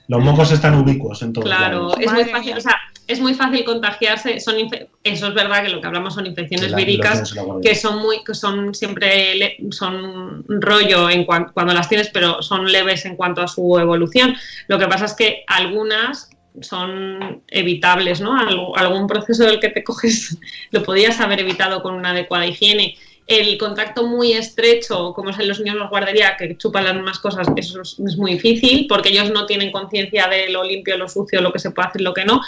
[0.06, 1.96] los mocos están ubicuos en todos Claro, lados.
[2.00, 2.76] es muy fácil, o sea,
[3.08, 4.38] es muy fácil contagiarse.
[4.38, 4.54] Son
[5.02, 8.34] eso es verdad que lo que hablamos son infecciones La- víricas que son muy, que
[8.34, 13.42] son siempre le- son rollo en cuan- cuando las tienes, pero son leves en cuanto
[13.42, 14.36] a su evolución.
[14.68, 16.30] Lo que pasa es que algunas
[16.60, 18.36] son evitables, ¿no?
[18.38, 20.38] Algo- algún proceso del que te coges
[20.70, 22.94] lo podías haber evitado con una adecuada higiene.
[23.30, 26.94] El contacto muy estrecho, como es en los niños de la guardería, que chupan las
[26.94, 30.98] mismas cosas, eso es, es muy difícil porque ellos no tienen conciencia de lo limpio,
[30.98, 32.40] lo sucio, lo que se puede hacer, lo que no.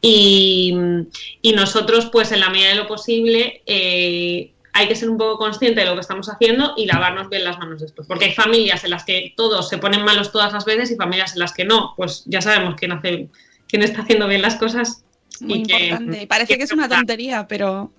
[0.00, 0.76] Y,
[1.42, 5.38] y nosotros, pues en la medida de lo posible, eh, hay que ser un poco
[5.38, 8.06] consciente de lo que estamos haciendo y lavarnos bien las manos después.
[8.06, 11.32] Porque hay familias en las que todos se ponen malos todas las veces y familias
[11.32, 11.94] en las que no.
[11.96, 13.28] Pues ya sabemos quién hace,
[13.66, 15.02] quién está haciendo bien las cosas.
[15.40, 16.26] Muy y importante.
[16.28, 17.90] Parece que es una tontería, pero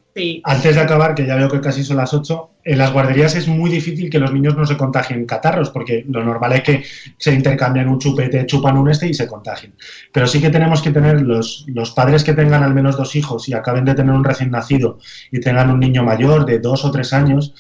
[0.44, 3.48] Antes de acabar, que ya veo que casi son las 8, en las guarderías es
[3.48, 6.84] muy difícil que los niños no se contagien catarros, porque lo normal es que
[7.18, 9.74] se intercambian un chupete, chupan un este y se contagien.
[10.12, 13.48] Pero sí que tenemos que tener los, los padres que tengan al menos dos hijos
[13.50, 15.00] y acaben de tener un recién nacido
[15.32, 17.54] y tengan un niño mayor de dos o tres años,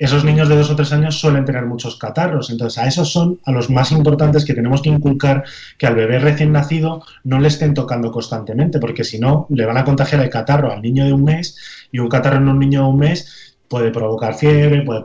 [0.00, 2.48] esos niños de dos o tres años suelen tener muchos catarros.
[2.48, 5.44] Entonces, a esos son a los más importantes que tenemos que inculcar
[5.76, 9.76] que al bebé recién nacido no le estén tocando constantemente, porque si no, le van
[9.76, 12.80] a contagiar el catarro al niño de un mes y un catarro en un niño
[12.80, 15.04] de un mes puede provocar fiebre, puede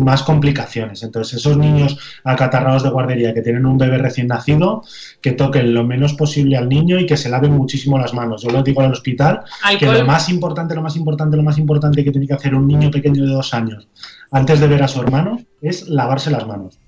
[0.00, 1.04] más complicaciones.
[1.04, 4.82] Entonces, esos niños acatarrados de guardería que tienen un bebé recién nacido,
[5.20, 8.42] que toquen lo menos posible al niño y que se laven muchísimo las manos.
[8.42, 9.42] Yo lo digo al hospital,
[9.78, 12.66] que lo más importante, lo más importante, lo más importante que tiene que hacer un
[12.66, 13.86] niño pequeño de dos años
[14.32, 16.80] antes de ver a su hermano es lavarse las manos.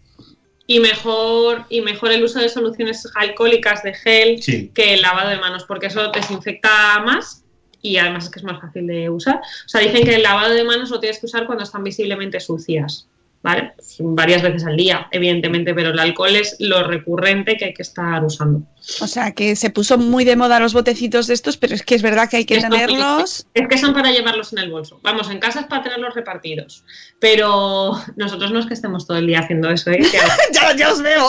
[0.66, 4.72] Y mejor, y mejor el uso de soluciones alcohólicas de gel Sí.
[4.74, 7.44] que el lavado de manos, porque eso desinfecta más
[7.82, 9.36] y además es que es más fácil de usar.
[9.36, 12.40] O sea, dicen que el lavado de manos lo tienes que usar cuando están visiblemente
[12.40, 13.08] sucias,
[13.42, 13.72] ¿vale?
[14.00, 18.24] Varias veces al día, evidentemente, pero el alcohol es lo recurrente que hay que estar
[18.24, 18.62] usando.
[19.00, 21.94] O sea que se puso muy de moda los botecitos de estos, pero es que
[21.94, 23.46] es verdad que hay que tenerlos.
[23.54, 25.00] Es que son para llevarlos en el bolso.
[25.02, 26.84] Vamos, en casa es para tenerlos repartidos.
[27.18, 29.98] Pero nosotros no es que estemos todo el día haciendo eso, ¿eh?
[30.52, 31.28] Ya, ya os veo.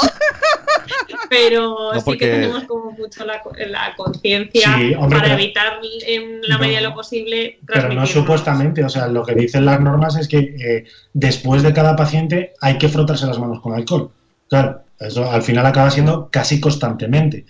[1.30, 6.42] pero No, sí que tenemos como mucho la, la conciencia Sí, para pero- evitar en
[6.42, 6.60] la No.
[6.62, 10.28] medida de lo posible Pero no supuestamente, o sea, lo que dicen las normas es
[10.28, 14.12] que eh, después de cada paciente hay que frotarse las manos con alcohol.
[14.50, 17.46] Claro, eso al final acaba siendo casi constantemente.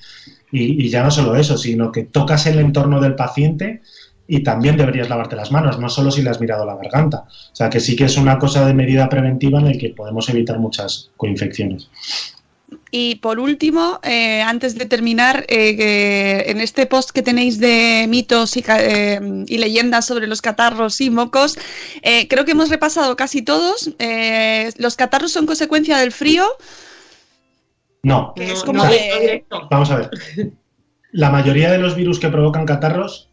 [0.51, 3.81] Y, ya no solo eso, sino que tocas el entorno del paciente
[4.27, 7.25] y también deberías lavarte las manos, no solo si le has mirado la garganta.
[7.27, 10.29] O sea, que sí que es una cosa de medida preventiva en la que podemos
[10.29, 11.89] evitar muchas coinfecciones.
[12.91, 18.57] Y por último, eh, antes de terminar, eh, en este post que tenéis de mitos
[18.57, 21.57] y, eh, y leyendas sobre los catarros y mocos,
[22.01, 23.91] eh, creo que hemos repasado casi todos.
[24.77, 26.45] Los catarros son consecuencia del frío,
[28.03, 29.67] No, que es No, como no, de- directo.
[29.69, 30.09] Vamos a ver.
[31.11, 33.29] La mayoría de los virus que provocan catarros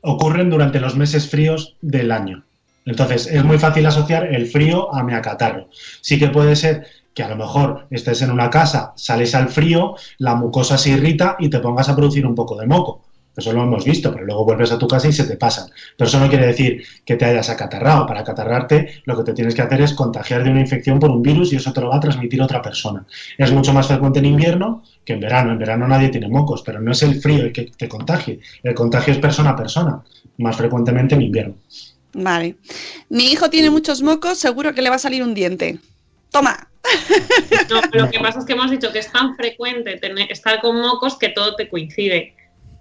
[0.00, 2.44] ocurren durante los meses fríos del año.
[2.86, 5.68] Entonces, es muy fácil asociar el frío a mi acatarro.
[6.02, 9.94] Sí que puede ser que a lo mejor estés en una casa, sales al frío,
[10.18, 13.02] la mucosa se irrita y te pongas a producir un poco de moco.
[13.36, 15.68] Eso lo hemos visto, pero luego vuelves a tu casa y se te pasan.
[15.96, 18.06] Pero eso no quiere decir que te hayas acatarrado.
[18.06, 21.20] Para acatarrarte, lo que te tienes que hacer es contagiar de una infección por un
[21.22, 23.04] virus y eso te lo va a transmitir otra persona.
[23.36, 25.52] Es mucho más frecuente en invierno que en verano.
[25.52, 28.40] En verano nadie tiene mocos, pero no es el frío el que te contagie.
[28.62, 30.02] El contagio es persona a persona,
[30.38, 31.54] más frecuentemente en invierno.
[32.12, 32.54] Vale.
[33.08, 35.78] Mi hijo tiene muchos mocos, seguro que le va a salir un diente.
[36.30, 36.68] Toma.
[37.70, 40.80] No, lo que pasa es que hemos dicho que es tan frecuente tener- estar con
[40.80, 42.34] mocos que todo te coincide.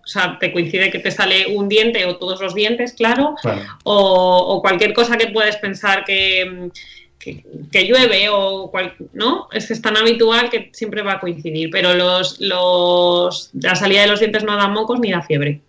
[0.04, 3.62] O sea, te coincide que te sale un diente o todos los dientes, claro, Claro.
[3.84, 6.70] o, o cualquier cosa que puedes pensar que,
[7.18, 11.20] que, que llueve o cual- no es que es tan habitual que siempre va a
[11.22, 15.62] coincidir pero los, los la salida de los dientes no da mocos ni da fiebre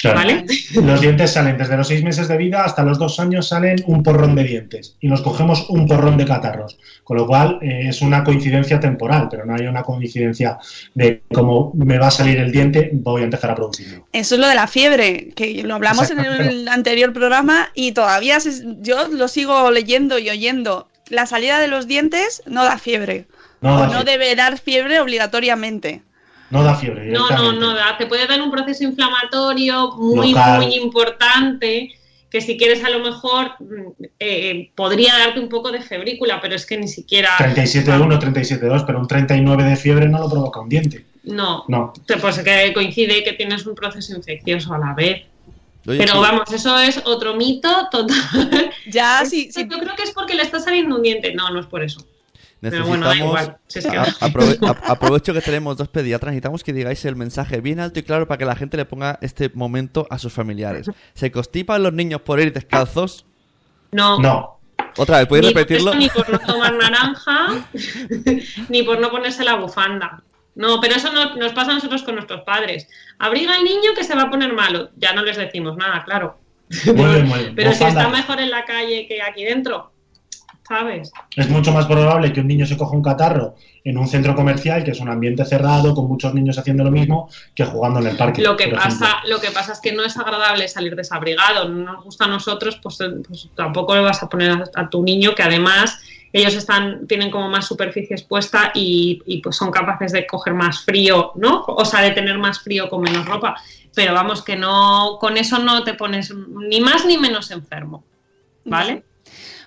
[0.00, 0.18] Claro.
[0.18, 0.44] vale
[0.82, 4.02] Los dientes salen desde los seis meses de vida hasta los dos años salen un
[4.04, 6.78] porrón de dientes y nos cogemos un porrón de catarros.
[7.02, 10.58] Con lo cual eh, es una coincidencia temporal, pero no hay una coincidencia
[10.94, 14.06] de como me va a salir el diente, voy a empezar a producirlo.
[14.12, 18.38] Eso es lo de la fiebre, que lo hablamos en el anterior programa y todavía
[18.38, 20.88] se- yo lo sigo leyendo y oyendo.
[21.08, 23.26] La salida de los dientes no da fiebre.
[23.60, 26.02] No da no debe dar fiebre obligatoriamente.
[26.50, 27.06] No da fiebre.
[27.06, 30.62] No, no, no, da- te puede dar un proceso inflamatorio muy, Local.
[30.62, 31.94] muy importante,
[32.30, 36.54] que si quieres a lo mejor mm, eh, podría darte un poco de febrícula, pero
[36.54, 37.30] es que ni siquiera...
[37.38, 41.04] 37,1, 37,2, pero un 39 de fiebre no lo provoca un diente.
[41.24, 41.92] No, No.
[42.20, 45.22] Pues que coincide que tienes un proceso infeccioso a la vez.
[45.86, 46.18] Oye, Pero sí.
[46.20, 48.70] vamos, eso es otro mito total.
[48.86, 49.66] Ya, sí, sí.
[49.70, 51.34] Yo creo que es porque le está saliendo un diente.
[51.34, 52.04] No, no es por eso.
[52.60, 53.56] Pero bueno, da Necesitamos- igual.
[53.68, 56.32] Si es que- a- aprove- a- aprovecho que tenemos dos pediatras.
[56.32, 59.18] Necesitamos que digáis el mensaje bien alto y claro para que la gente le ponga
[59.22, 60.90] este momento a sus familiares.
[61.14, 63.24] ¿Se constipan los niños por ir descalzos?
[63.92, 64.18] No.
[64.18, 64.60] No.
[64.96, 65.90] Otra vez, ¿puedes ni por repetirlo?
[65.92, 67.64] eso, ni por no tomar naranja,
[68.68, 70.22] ni por no ponerse la bufanda.
[70.54, 72.88] No, pero eso no, nos pasa a nosotros con nuestros padres.
[73.18, 74.90] Abriga al niño que se va a poner malo.
[74.96, 76.38] Ya no les decimos nada, claro.
[76.86, 77.54] Muy bien, muy bien.
[77.54, 79.92] Pero si está mejor en la calle que aquí dentro,
[80.70, 81.10] ¿sabes?
[81.34, 84.84] Es mucho más probable que un niño se coja un catarro en un centro comercial,
[84.84, 88.16] que es un ambiente cerrado, con muchos niños haciendo lo mismo, que jugando en el
[88.16, 88.40] parque.
[88.40, 91.68] Lo que pasa, lo que pasa es que no es agradable salir desabrigado.
[91.68, 94.88] No nos gusta a nosotros, pues, eh, pues tampoco le vas a poner a, a
[94.88, 95.98] tu niño que además
[96.32, 100.84] ellos están, tienen como más superficie expuesta y, y, pues son capaces de coger más
[100.84, 101.64] frío, ¿no?
[101.66, 103.56] O sea, de tener más frío con menos ropa.
[103.92, 108.04] Pero vamos, que no, con eso no te pones ni más ni menos enfermo.
[108.64, 109.02] ¿Vale?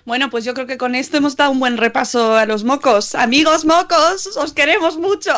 [0.04, 3.14] Bueno, pues yo creo que con esto hemos dado un buen repaso a los mocos.
[3.14, 5.30] Amigos mocos, os queremos mucho.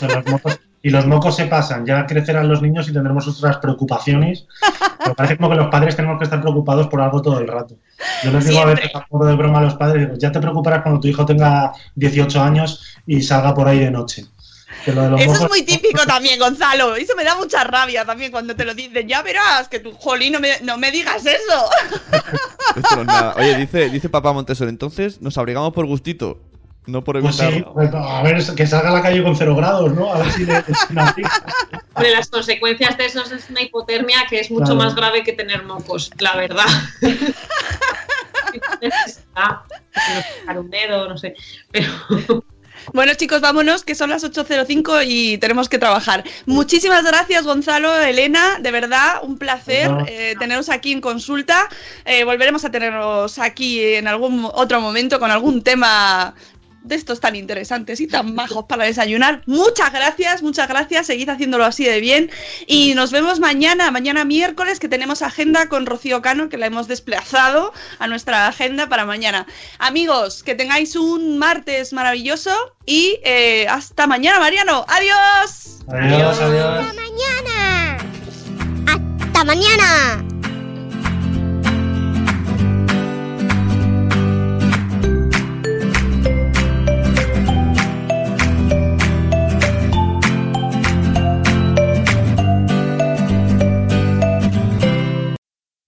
[0.00, 0.58] Son los mocos.
[0.82, 4.46] Y los mocos se pasan, ya crecerán los niños y tendremos otras preocupaciones.
[5.02, 7.74] Pero parece como que los padres tenemos que estar preocupados por algo todo el rato.
[8.22, 8.84] Yo les digo a Siempre.
[8.84, 11.72] veces a modo de broma a los padres, ya te preocuparás cuando tu hijo tenga
[11.96, 14.26] 18 años y salga por ahí de noche.
[14.86, 16.94] Que lo de los Eso es mocos- muy típico también, Gonzalo.
[16.94, 19.08] Eso me da mucha rabia también cuando te lo dicen.
[19.08, 21.68] Ya verás que tu jolín no me, no me digas eso.
[22.76, 23.34] Esto no es nada.
[23.36, 26.40] Oye, dice, dice papá Montessori, entonces nos abrigamos por gustito,
[26.86, 29.92] no por Pues sí, pues, a ver, que salga a la calle con cero grados,
[29.92, 30.12] ¿no?
[30.14, 30.54] A ver si le.
[31.94, 34.80] Hombre, las consecuencias de eso es una hipotermia que es mucho Claro.
[34.84, 36.66] más grave que tener mocos, la verdad.
[39.34, 41.34] Sacar un dedo, no sé.
[41.72, 42.44] Pero
[42.92, 46.24] Bueno, chicos, vámonos, que son las 8.05 y tenemos que trabajar.
[46.46, 51.68] Muchísimas gracias, Gonzalo, Elena, de verdad, un placer eh, teneros aquí en consulta.
[52.04, 56.34] Eh, volveremos a teneros aquí en algún otro momento con algún tema
[56.86, 59.42] de estos tan interesantes y tan majos para desayunar.
[59.46, 62.30] Muchas gracias, muchas gracias, seguid haciéndolo así de bien
[62.66, 66.88] y nos vemos mañana, mañana miércoles que tenemos agenda con Rocío Cano que la hemos
[66.88, 69.46] desplazado a nuestra agenda para mañana.
[69.78, 72.52] Amigos, que tengáis un martes maravilloso
[72.84, 74.84] y eh, hasta mañana, Mariano.
[74.88, 75.80] Adiós.
[75.88, 76.80] Adiós, adiós.
[76.80, 77.98] ¡Hasta mañana!
[78.86, 80.35] ¡Hasta mañana!